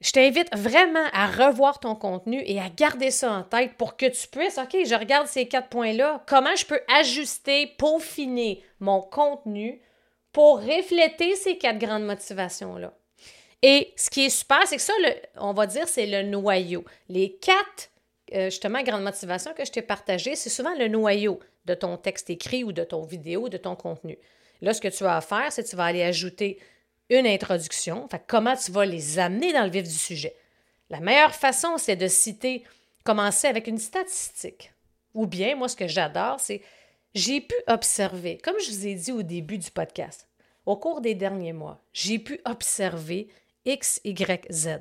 je 0.00 0.10
t'invite 0.10 0.54
vraiment 0.56 1.06
à 1.12 1.26
revoir 1.26 1.80
ton 1.80 1.94
contenu 1.94 2.42
et 2.44 2.60
à 2.60 2.68
garder 2.68 3.10
ça 3.10 3.32
en 3.32 3.42
tête 3.42 3.74
pour 3.74 3.96
que 3.96 4.06
tu 4.06 4.28
puisses, 4.28 4.58
OK, 4.58 4.76
je 4.84 4.94
regarde 4.94 5.26
ces 5.26 5.46
quatre 5.46 5.68
points-là, 5.68 6.24
comment 6.26 6.54
je 6.56 6.66
peux 6.66 6.80
ajuster, 6.98 7.68
peaufiner 7.78 8.62
mon 8.80 9.00
contenu 9.00 9.80
pour 10.36 10.60
refléter 10.60 11.34
ces 11.34 11.56
quatre 11.56 11.78
grandes 11.78 12.04
motivations-là. 12.04 12.92
Et 13.62 13.94
ce 13.96 14.10
qui 14.10 14.26
est 14.26 14.28
super, 14.28 14.66
c'est 14.66 14.76
que 14.76 14.82
ça, 14.82 14.92
on 15.36 15.54
va 15.54 15.66
dire, 15.66 15.88
c'est 15.88 16.04
le 16.04 16.24
noyau. 16.24 16.84
Les 17.08 17.38
quatre, 17.38 17.90
euh, 18.34 18.50
justement, 18.50 18.82
grandes 18.82 19.04
motivations 19.04 19.54
que 19.54 19.64
je 19.64 19.72
t'ai 19.72 19.80
partagées, 19.80 20.36
c'est 20.36 20.50
souvent 20.50 20.74
le 20.74 20.88
noyau 20.88 21.40
de 21.64 21.72
ton 21.72 21.96
texte 21.96 22.28
écrit 22.28 22.64
ou 22.64 22.72
de 22.72 22.84
ton 22.84 23.02
vidéo, 23.02 23.48
de 23.48 23.56
ton 23.56 23.76
contenu. 23.76 24.18
Là, 24.60 24.74
ce 24.74 24.82
que 24.82 24.88
tu 24.88 25.04
vas 25.04 25.22
faire, 25.22 25.50
c'est 25.50 25.64
que 25.64 25.70
tu 25.70 25.76
vas 25.76 25.86
aller 25.86 26.02
ajouter 26.02 26.58
une 27.08 27.26
introduction, 27.26 28.06
fait, 28.06 28.20
comment 28.26 28.56
tu 28.56 28.70
vas 28.72 28.84
les 28.84 29.18
amener 29.18 29.54
dans 29.54 29.64
le 29.64 29.70
vif 29.70 29.84
du 29.84 29.88
sujet? 29.88 30.36
La 30.90 31.00
meilleure 31.00 31.34
façon, 31.34 31.78
c'est 31.78 31.96
de 31.96 32.08
citer, 32.08 32.62
commencer 33.04 33.48
avec 33.48 33.68
une 33.68 33.78
statistique. 33.78 34.70
Ou 35.14 35.24
bien, 35.26 35.56
moi, 35.56 35.70
ce 35.70 35.76
que 35.76 35.88
j'adore, 35.88 36.40
c'est 36.40 36.60
j'ai 37.16 37.40
pu 37.40 37.54
observer, 37.66 38.36
comme 38.36 38.60
je 38.60 38.70
vous 38.70 38.86
ai 38.86 38.94
dit 38.94 39.10
au 39.10 39.22
début 39.22 39.56
du 39.56 39.70
podcast, 39.70 40.25
au 40.66 40.76
cours 40.76 41.00
des 41.00 41.14
derniers 41.14 41.52
mois, 41.52 41.80
j'ai 41.92 42.18
pu 42.18 42.40
observer 42.44 43.28
X, 43.64 44.00
Y, 44.04 44.46
Z. 44.52 44.80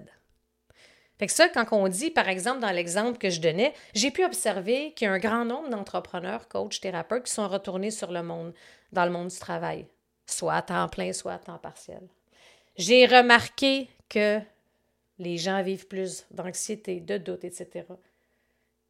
Fait 1.18 1.28
que 1.28 1.32
ça, 1.32 1.48
quand 1.48 1.66
on 1.72 1.88
dit, 1.88 2.12
par 2.12 2.28
exemple, 2.28 2.60
dans 2.60 2.72
l'exemple 2.72 3.18
que 3.18 3.30
je 3.30 3.40
donnais, 3.40 3.74
j'ai 3.94 4.12
pu 4.12 4.26
observer 4.26 4.92
qu'il 4.94 5.06
y 5.06 5.10
a 5.10 5.14
un 5.14 5.20
grand 5.20 5.46
nombre 5.46 5.70
d'entrepreneurs, 5.70 6.50
coachs, 6.50 6.82
thérapeutes 6.82 7.24
qui 7.24 7.32
sont 7.32 7.48
retournés 7.48 7.92
sur 7.92 8.12
le 8.12 8.22
monde, 8.22 8.54
dans 8.92 9.06
le 9.06 9.12
monde 9.12 9.30
du 9.30 9.40
travail, 9.40 9.88
soit 10.26 10.56
à 10.56 10.62
temps 10.62 10.90
plein, 10.90 11.14
soit 11.14 11.34
à 11.34 11.40
temps 11.40 11.58
partiel. 11.58 12.02
J'ai 12.76 13.06
remarqué 13.06 13.88
que 14.10 14.42
les 15.20 15.38
gens 15.38 15.64
vivent 15.64 15.88
plus 15.88 16.26
d'anxiété, 16.32 17.00
de 17.00 17.18
doute, 17.18 17.46
etc. 17.46 17.86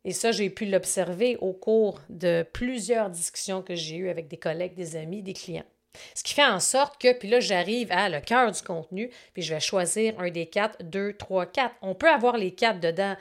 Et 0.04 0.12
ça, 0.12 0.32
j'ai 0.32 0.50
pu 0.50 0.66
l'observer 0.66 1.38
au 1.38 1.54
cours 1.54 2.00
de 2.10 2.44
plusieurs 2.54 3.12
discussions 3.12 3.62
que 3.62 3.76
j'ai 3.76 3.98
eues 3.98 4.10
avec 4.10 4.28
des 4.28 4.38
collègues, 4.38 4.74
des 4.74 4.96
amis, 4.96 5.22
des 5.22 5.34
clients. 5.34 5.66
Ce 6.14 6.24
qui 6.24 6.34
fait 6.34 6.46
en 6.46 6.60
sorte 6.60 7.02
que, 7.02 7.14
puis 7.14 7.28
là, 7.28 7.40
j'arrive 7.40 7.92
à 7.92 8.10
le 8.10 8.20
cœur 8.20 8.52
du 8.52 8.62
contenu, 8.62 9.10
puis 9.34 9.42
je 9.42 9.54
vais 9.54 9.60
choisir 9.60 10.20
un 10.20 10.30
des 10.30 10.46
quatre, 10.46 10.78
deux, 10.84 11.14
trois, 11.14 11.46
quatre. 11.46 11.76
On 11.82 11.96
peut 11.96 12.10
avoir 12.10 12.38
les 12.38 12.52
quatre 12.52 12.80
dedans, 12.80 13.16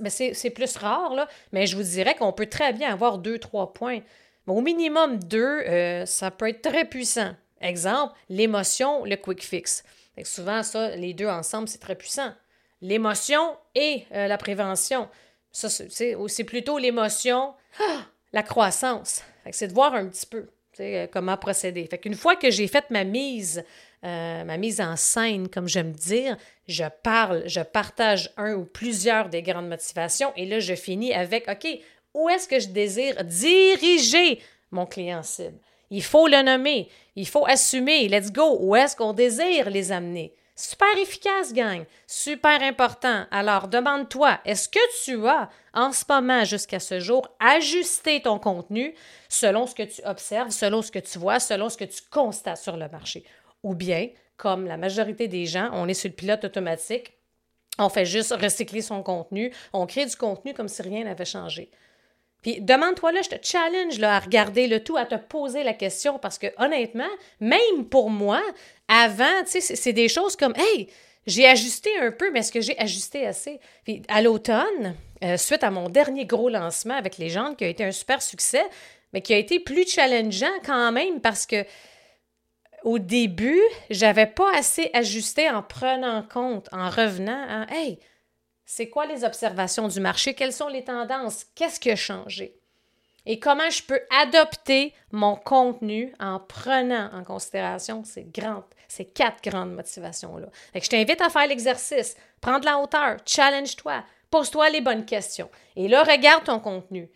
mais 0.00 0.10
c'est 0.10 0.50
plus 0.50 0.76
rare, 0.76 1.14
là, 1.14 1.28
mais 1.52 1.66
je 1.66 1.76
vous 1.76 1.82
dirais 1.82 2.14
qu'on 2.14 2.32
peut 2.32 2.46
très 2.46 2.72
bien 2.72 2.92
avoir 2.92 3.18
deux, 3.18 3.38
trois 3.38 3.72
points. 3.72 4.00
Mais 4.46 4.52
au 4.52 4.60
minimum 4.60 5.18
deux, 5.22 5.60
euh, 5.66 6.06
ça 6.06 6.30
peut 6.30 6.48
être 6.48 6.62
très 6.62 6.84
puissant. 6.84 7.34
Exemple, 7.60 8.14
l'émotion, 8.28 9.04
le 9.04 9.16
quick 9.16 9.44
fix. 9.44 9.84
souvent, 10.24 10.62
ça, 10.62 10.96
les 10.96 11.12
deux 11.12 11.28
ensemble, 11.28 11.68
c'est 11.68 11.78
très 11.78 11.94
puissant. 11.94 12.32
L'émotion 12.80 13.56
et 13.74 14.06
euh, 14.12 14.26
la 14.26 14.38
prévention. 14.38 15.08
Ça, 15.52 15.68
c'est 15.68 16.44
plutôt 16.44 16.78
l'émotion, 16.78 17.54
la 18.32 18.42
croissance. 18.42 19.22
C'est 19.50 19.68
de 19.68 19.74
voir 19.74 19.94
un 19.94 20.06
petit 20.06 20.26
peu. 20.26 20.48
Euh, 20.80 21.06
comment 21.10 21.36
procéder. 21.36 21.86
Fait 21.86 21.98
qu'une 21.98 22.14
fois 22.14 22.36
que 22.36 22.50
j'ai 22.50 22.66
fait 22.66 22.88
ma 22.90 23.04
mise, 23.04 23.62
euh, 24.04 24.44
ma 24.44 24.56
mise 24.56 24.80
en 24.80 24.96
scène, 24.96 25.48
comme 25.48 25.68
j'aime 25.68 25.92
dire, 25.92 26.36
je 26.68 26.84
parle, 27.02 27.42
je 27.46 27.60
partage 27.60 28.32
un 28.36 28.54
ou 28.54 28.64
plusieurs 28.64 29.28
des 29.28 29.42
grandes 29.42 29.68
motivations 29.68 30.32
et 30.36 30.46
là, 30.46 30.60
je 30.60 30.74
finis 30.74 31.12
avec, 31.12 31.48
OK, 31.48 31.66
où 32.14 32.28
est-ce 32.28 32.48
que 32.48 32.58
je 32.58 32.68
désire 32.68 33.22
diriger 33.24 34.40
mon 34.70 34.86
client 34.86 35.22
cible? 35.22 35.58
Il 35.90 36.02
faut 36.02 36.28
le 36.28 36.42
nommer, 36.42 36.88
il 37.16 37.26
faut 37.26 37.46
assumer, 37.46 38.08
let's 38.08 38.32
go, 38.32 38.58
où 38.60 38.76
est-ce 38.76 38.96
qu'on 38.96 39.12
désire 39.12 39.70
les 39.70 39.92
amener? 39.92 40.32
Super 40.60 40.98
efficace, 40.98 41.54
gang. 41.54 41.86
Super 42.06 42.62
important. 42.62 43.24
Alors, 43.30 43.66
demande-toi, 43.66 44.40
est-ce 44.44 44.68
que 44.68 45.04
tu 45.04 45.26
as, 45.26 45.48
en 45.72 45.90
ce 45.90 46.04
moment, 46.06 46.44
jusqu'à 46.44 46.78
ce 46.78 47.00
jour, 47.00 47.26
ajusté 47.40 48.20
ton 48.20 48.38
contenu 48.38 48.94
selon 49.30 49.66
ce 49.66 49.74
que 49.74 49.84
tu 49.84 50.02
observes, 50.04 50.50
selon 50.50 50.82
ce 50.82 50.90
que 50.90 50.98
tu 50.98 51.18
vois, 51.18 51.40
selon 51.40 51.70
ce 51.70 51.78
que 51.78 51.84
tu 51.84 52.02
constates 52.10 52.58
sur 52.58 52.76
le 52.76 52.90
marché? 52.90 53.24
Ou 53.62 53.74
bien, 53.74 54.08
comme 54.36 54.66
la 54.66 54.76
majorité 54.76 55.28
des 55.28 55.46
gens, 55.46 55.70
on 55.72 55.88
est 55.88 55.94
sur 55.94 56.10
le 56.10 56.14
pilote 56.14 56.44
automatique, 56.44 57.14
on 57.78 57.88
fait 57.88 58.04
juste 58.04 58.32
recycler 58.32 58.82
son 58.82 59.02
contenu, 59.02 59.54
on 59.72 59.86
crée 59.86 60.04
du 60.04 60.16
contenu 60.16 60.52
comme 60.52 60.68
si 60.68 60.82
rien 60.82 61.04
n'avait 61.04 61.24
changé. 61.24 61.70
Puis 62.42 62.60
demande-toi 62.60 63.12
là, 63.12 63.22
je 63.22 63.30
te 63.30 63.46
challenge 63.46 63.98
là, 63.98 64.16
à 64.16 64.18
regarder 64.18 64.66
le 64.66 64.82
tout, 64.82 64.96
à 64.96 65.04
te 65.06 65.14
poser 65.14 65.62
la 65.62 65.74
question 65.74 66.18
parce 66.18 66.38
que 66.38 66.46
honnêtement, 66.58 67.10
même 67.40 67.86
pour 67.90 68.10
moi, 68.10 68.42
avant, 68.88 69.44
tu 69.44 69.60
sais, 69.60 69.76
c'est 69.76 69.92
des 69.92 70.08
choses 70.08 70.36
comme 70.36 70.54
Hey, 70.56 70.88
j'ai 71.26 71.46
ajusté 71.46 71.90
un 72.00 72.10
peu, 72.10 72.30
mais 72.30 72.40
est-ce 72.40 72.52
que 72.52 72.60
j'ai 72.60 72.78
ajusté 72.78 73.26
assez? 73.26 73.60
Puis 73.84 74.02
à 74.08 74.22
l'automne, 74.22 74.96
euh, 75.22 75.36
suite 75.36 75.62
à 75.62 75.70
mon 75.70 75.88
dernier 75.88 76.24
gros 76.24 76.48
lancement 76.48 76.94
avec 76.94 77.18
les 77.18 77.28
gens, 77.28 77.54
qui 77.54 77.64
a 77.64 77.68
été 77.68 77.84
un 77.84 77.92
super 77.92 78.22
succès, 78.22 78.64
mais 79.12 79.20
qui 79.20 79.34
a 79.34 79.36
été 79.36 79.60
plus 79.60 79.86
challengeant 79.86 80.46
quand 80.64 80.92
même 80.92 81.20
parce 81.20 81.46
que 81.46 81.64
au 82.82 82.98
début, 82.98 83.60
j'avais 83.90 84.26
pas 84.26 84.50
assez 84.56 84.90
ajusté 84.94 85.50
en 85.50 85.62
prenant 85.62 86.22
compte, 86.22 86.68
en 86.72 86.88
revenant 86.88 87.44
à 87.48 87.66
Hey, 87.70 87.98
c'est 88.72 88.88
quoi 88.88 89.04
les 89.04 89.24
observations 89.24 89.88
du 89.88 89.98
marché? 89.98 90.32
Quelles 90.32 90.52
sont 90.52 90.68
les 90.68 90.84
tendances? 90.84 91.44
Qu'est-ce 91.56 91.80
qui 91.80 91.90
a 91.90 91.96
changé? 91.96 92.56
Et 93.26 93.40
comment 93.40 93.68
je 93.68 93.82
peux 93.82 94.00
adopter 94.22 94.94
mon 95.10 95.34
contenu 95.34 96.14
en 96.20 96.38
prenant 96.38 97.10
en 97.12 97.24
considération 97.24 98.04
ces, 98.04 98.22
grandes, 98.22 98.62
ces 98.86 99.06
quatre 99.06 99.42
grandes 99.42 99.74
motivations-là? 99.74 100.46
Je 100.72 100.88
t'invite 100.88 101.20
à 101.20 101.30
faire 101.30 101.48
l'exercice, 101.48 102.14
prendre 102.40 102.64
la 102.64 102.78
hauteur, 102.78 103.16
challenge-toi, 103.26 104.04
pose-toi 104.30 104.70
les 104.70 104.80
bonnes 104.80 105.04
questions. 105.04 105.50
Et 105.74 105.88
là, 105.88 106.04
regarde 106.04 106.44
ton 106.44 106.60
contenu. 106.60 107.10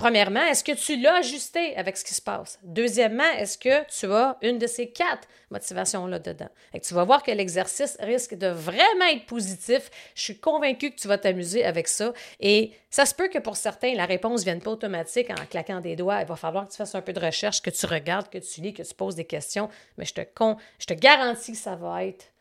Premièrement, 0.00 0.40
est-ce 0.46 0.64
que 0.64 0.72
tu 0.72 0.96
l'as 0.96 1.16
ajusté 1.16 1.76
avec 1.76 1.94
ce 1.94 2.04
qui 2.06 2.14
se 2.14 2.22
passe? 2.22 2.58
Deuxièmement, 2.62 3.30
est-ce 3.36 3.58
que 3.58 3.84
tu 3.86 4.10
as 4.10 4.38
une 4.40 4.56
de 4.56 4.66
ces 4.66 4.88
quatre 4.88 5.28
motivations-là 5.50 6.18
dedans? 6.18 6.48
Et 6.72 6.80
tu 6.80 6.94
vas 6.94 7.04
voir 7.04 7.22
que 7.22 7.30
l'exercice 7.30 7.98
risque 8.00 8.34
de 8.34 8.46
vraiment 8.46 9.04
être 9.12 9.26
positif. 9.26 9.90
Je 10.14 10.22
suis 10.22 10.38
convaincue 10.38 10.90
que 10.90 10.98
tu 10.98 11.06
vas 11.06 11.18
t'amuser 11.18 11.66
avec 11.66 11.86
ça. 11.86 12.14
Et 12.40 12.72
ça 12.88 13.04
se 13.04 13.14
peut 13.14 13.28
que 13.28 13.38
pour 13.38 13.58
certains, 13.58 13.92
la 13.92 14.06
réponse 14.06 14.40
ne 14.40 14.44
vienne 14.46 14.62
pas 14.62 14.70
automatique 14.70 15.28
en 15.28 15.44
claquant 15.44 15.82
des 15.82 15.96
doigts. 15.96 16.22
Il 16.22 16.26
va 16.26 16.36
falloir 16.36 16.66
que 16.66 16.70
tu 16.70 16.78
fasses 16.78 16.94
un 16.94 17.02
peu 17.02 17.12
de 17.12 17.20
recherche, 17.20 17.60
que 17.60 17.68
tu 17.68 17.84
regardes, 17.84 18.30
que 18.30 18.38
tu 18.38 18.62
lis, 18.62 18.72
que 18.72 18.82
tu 18.82 18.94
poses 18.94 19.16
des 19.16 19.26
questions. 19.26 19.68
Mais 19.98 20.06
je 20.06 20.14
te, 20.14 20.22
con, 20.22 20.56
je 20.78 20.86
te 20.86 20.94
garantis 20.94 21.52
que 21.52 21.58
ça 21.58 21.76
va 21.76 22.06
être 22.06 22.32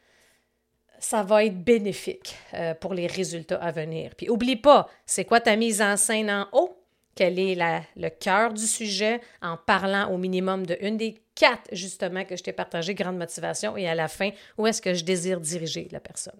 bénéfique 1.61 2.37
euh, 2.53 2.73
pour 2.73 2.93
les 2.93 3.07
résultats 3.07 3.61
à 3.61 3.71
venir. 3.71 4.15
Puis 4.15 4.29
oublie 4.29 4.55
pas, 4.55 4.89
c'est 5.05 5.25
quoi 5.25 5.41
ta 5.41 5.57
mise 5.57 5.81
en 5.81 5.97
scène 5.97 6.29
en 6.29 6.47
haut? 6.53 6.78
Quel 7.19 7.37
est 7.37 7.57
le 7.97 8.07
cœur 8.07 8.53
du 8.53 8.65
sujet 8.65 9.19
en 9.41 9.57
parlant 9.57 10.09
au 10.09 10.17
minimum 10.17 10.65
de 10.65 10.77
une 10.79 10.95
des 10.95 11.15
quatre, 11.39 11.69
justement, 11.71 12.25
que 12.25 12.35
je 12.35 12.43
t'ai 12.43 12.51
partagé, 12.51 12.93
grande 12.93 13.17
motivation, 13.17 13.77
et 13.77 13.87
à 13.87 13.95
la 13.95 14.09
fin, 14.09 14.31
où 14.57 14.67
est-ce 14.67 14.81
que 14.81 14.93
je 14.93 15.05
désire 15.05 15.39
diriger 15.39 15.87
la 15.91 16.01
personne. 16.01 16.35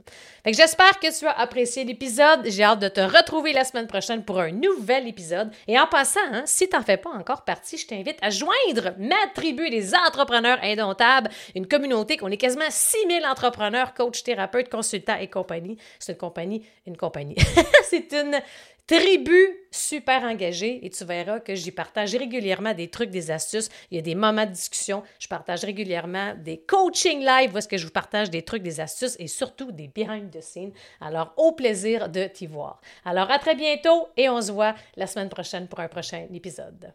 j'espère 0.45 0.99
que 0.99 1.17
tu 1.17 1.25
as 1.25 1.39
apprécié 1.39 1.85
l'épisode. 1.85 2.41
J'ai 2.45 2.63
hâte 2.63 2.79
de 2.79 2.89
te 2.89 2.99
retrouver 2.99 3.53
la 3.53 3.63
semaine 3.63 3.87
prochaine 3.87 4.23
pour 4.23 4.39
un 4.39 4.51
nouvel 4.51 5.07
épisode. 5.07 5.51
Et 5.67 5.79
en 5.79 5.87
passant, 5.87 6.19
hein, 6.31 6.43
si 6.45 6.67
tu 6.67 6.75
n'en 6.75 6.83
fais 6.83 6.97
pas 6.97 7.11
encore 7.11 7.45
partie, 7.45 7.77
je 7.77 7.87
t'invite 7.87 8.17
à 8.21 8.29
joindre 8.29 8.93
ma 8.97 9.15
tribu 9.33 9.69
des 9.69 9.95
entrepreneurs 9.95 10.59
indomptables, 10.61 11.29
une 11.55 11.67
communauté 11.67 12.17
qu'on 12.17 12.29
est 12.29 12.37
quasiment 12.37 12.69
6000 12.69 13.25
entrepreneurs, 13.25 13.93
coachs, 13.93 14.21
thérapeutes, 14.23 14.69
consultants 14.69 15.17
et 15.19 15.29
compagnie. 15.29 15.77
C'est 15.99 16.11
une 16.11 16.17
compagnie, 16.17 16.65
une 16.85 16.97
compagnie. 16.97 17.35
C'est 17.89 18.11
une 18.11 18.41
tribu 18.89 19.55
super 19.69 20.23
engagée 20.23 20.83
et 20.83 20.89
tu 20.89 21.05
verras 21.05 21.39
que 21.39 21.53
j'y 21.53 21.69
partage 21.69 22.15
régulièrement 22.15 22.73
des 22.73 22.87
trucs, 22.87 23.11
des 23.11 23.29
astuces. 23.29 23.69
Il 23.91 23.97
y 23.97 23.99
a 23.99 24.01
des 24.01 24.15
moments 24.15 24.47
de 24.47 24.51
discussion. 24.51 24.88
Je 25.19 25.27
partage 25.27 25.63
régulièrement 25.63 26.33
des 26.35 26.57
coaching 26.57 27.19
live 27.23 27.53
où 27.53 27.57
est-ce 27.57 27.67
que 27.67 27.77
je 27.77 27.85
vous 27.85 27.91
partage 27.91 28.29
des 28.29 28.43
trucs, 28.43 28.63
des 28.63 28.79
astuces 28.79 29.15
et 29.19 29.27
surtout 29.27 29.71
des 29.71 29.87
behind 29.87 30.31
the 30.31 30.41
scenes. 30.41 30.73
Alors, 31.01 31.33
au 31.37 31.51
plaisir 31.51 32.09
de 32.09 32.25
t'y 32.25 32.47
voir. 32.47 32.81
Alors, 33.05 33.29
à 33.31 33.39
très 33.39 33.55
bientôt 33.55 34.07
et 34.17 34.29
on 34.29 34.41
se 34.41 34.51
voit 34.51 34.75
la 34.95 35.07
semaine 35.07 35.29
prochaine 35.29 35.67
pour 35.67 35.79
un 35.79 35.87
prochain 35.87 36.27
épisode. 36.33 36.93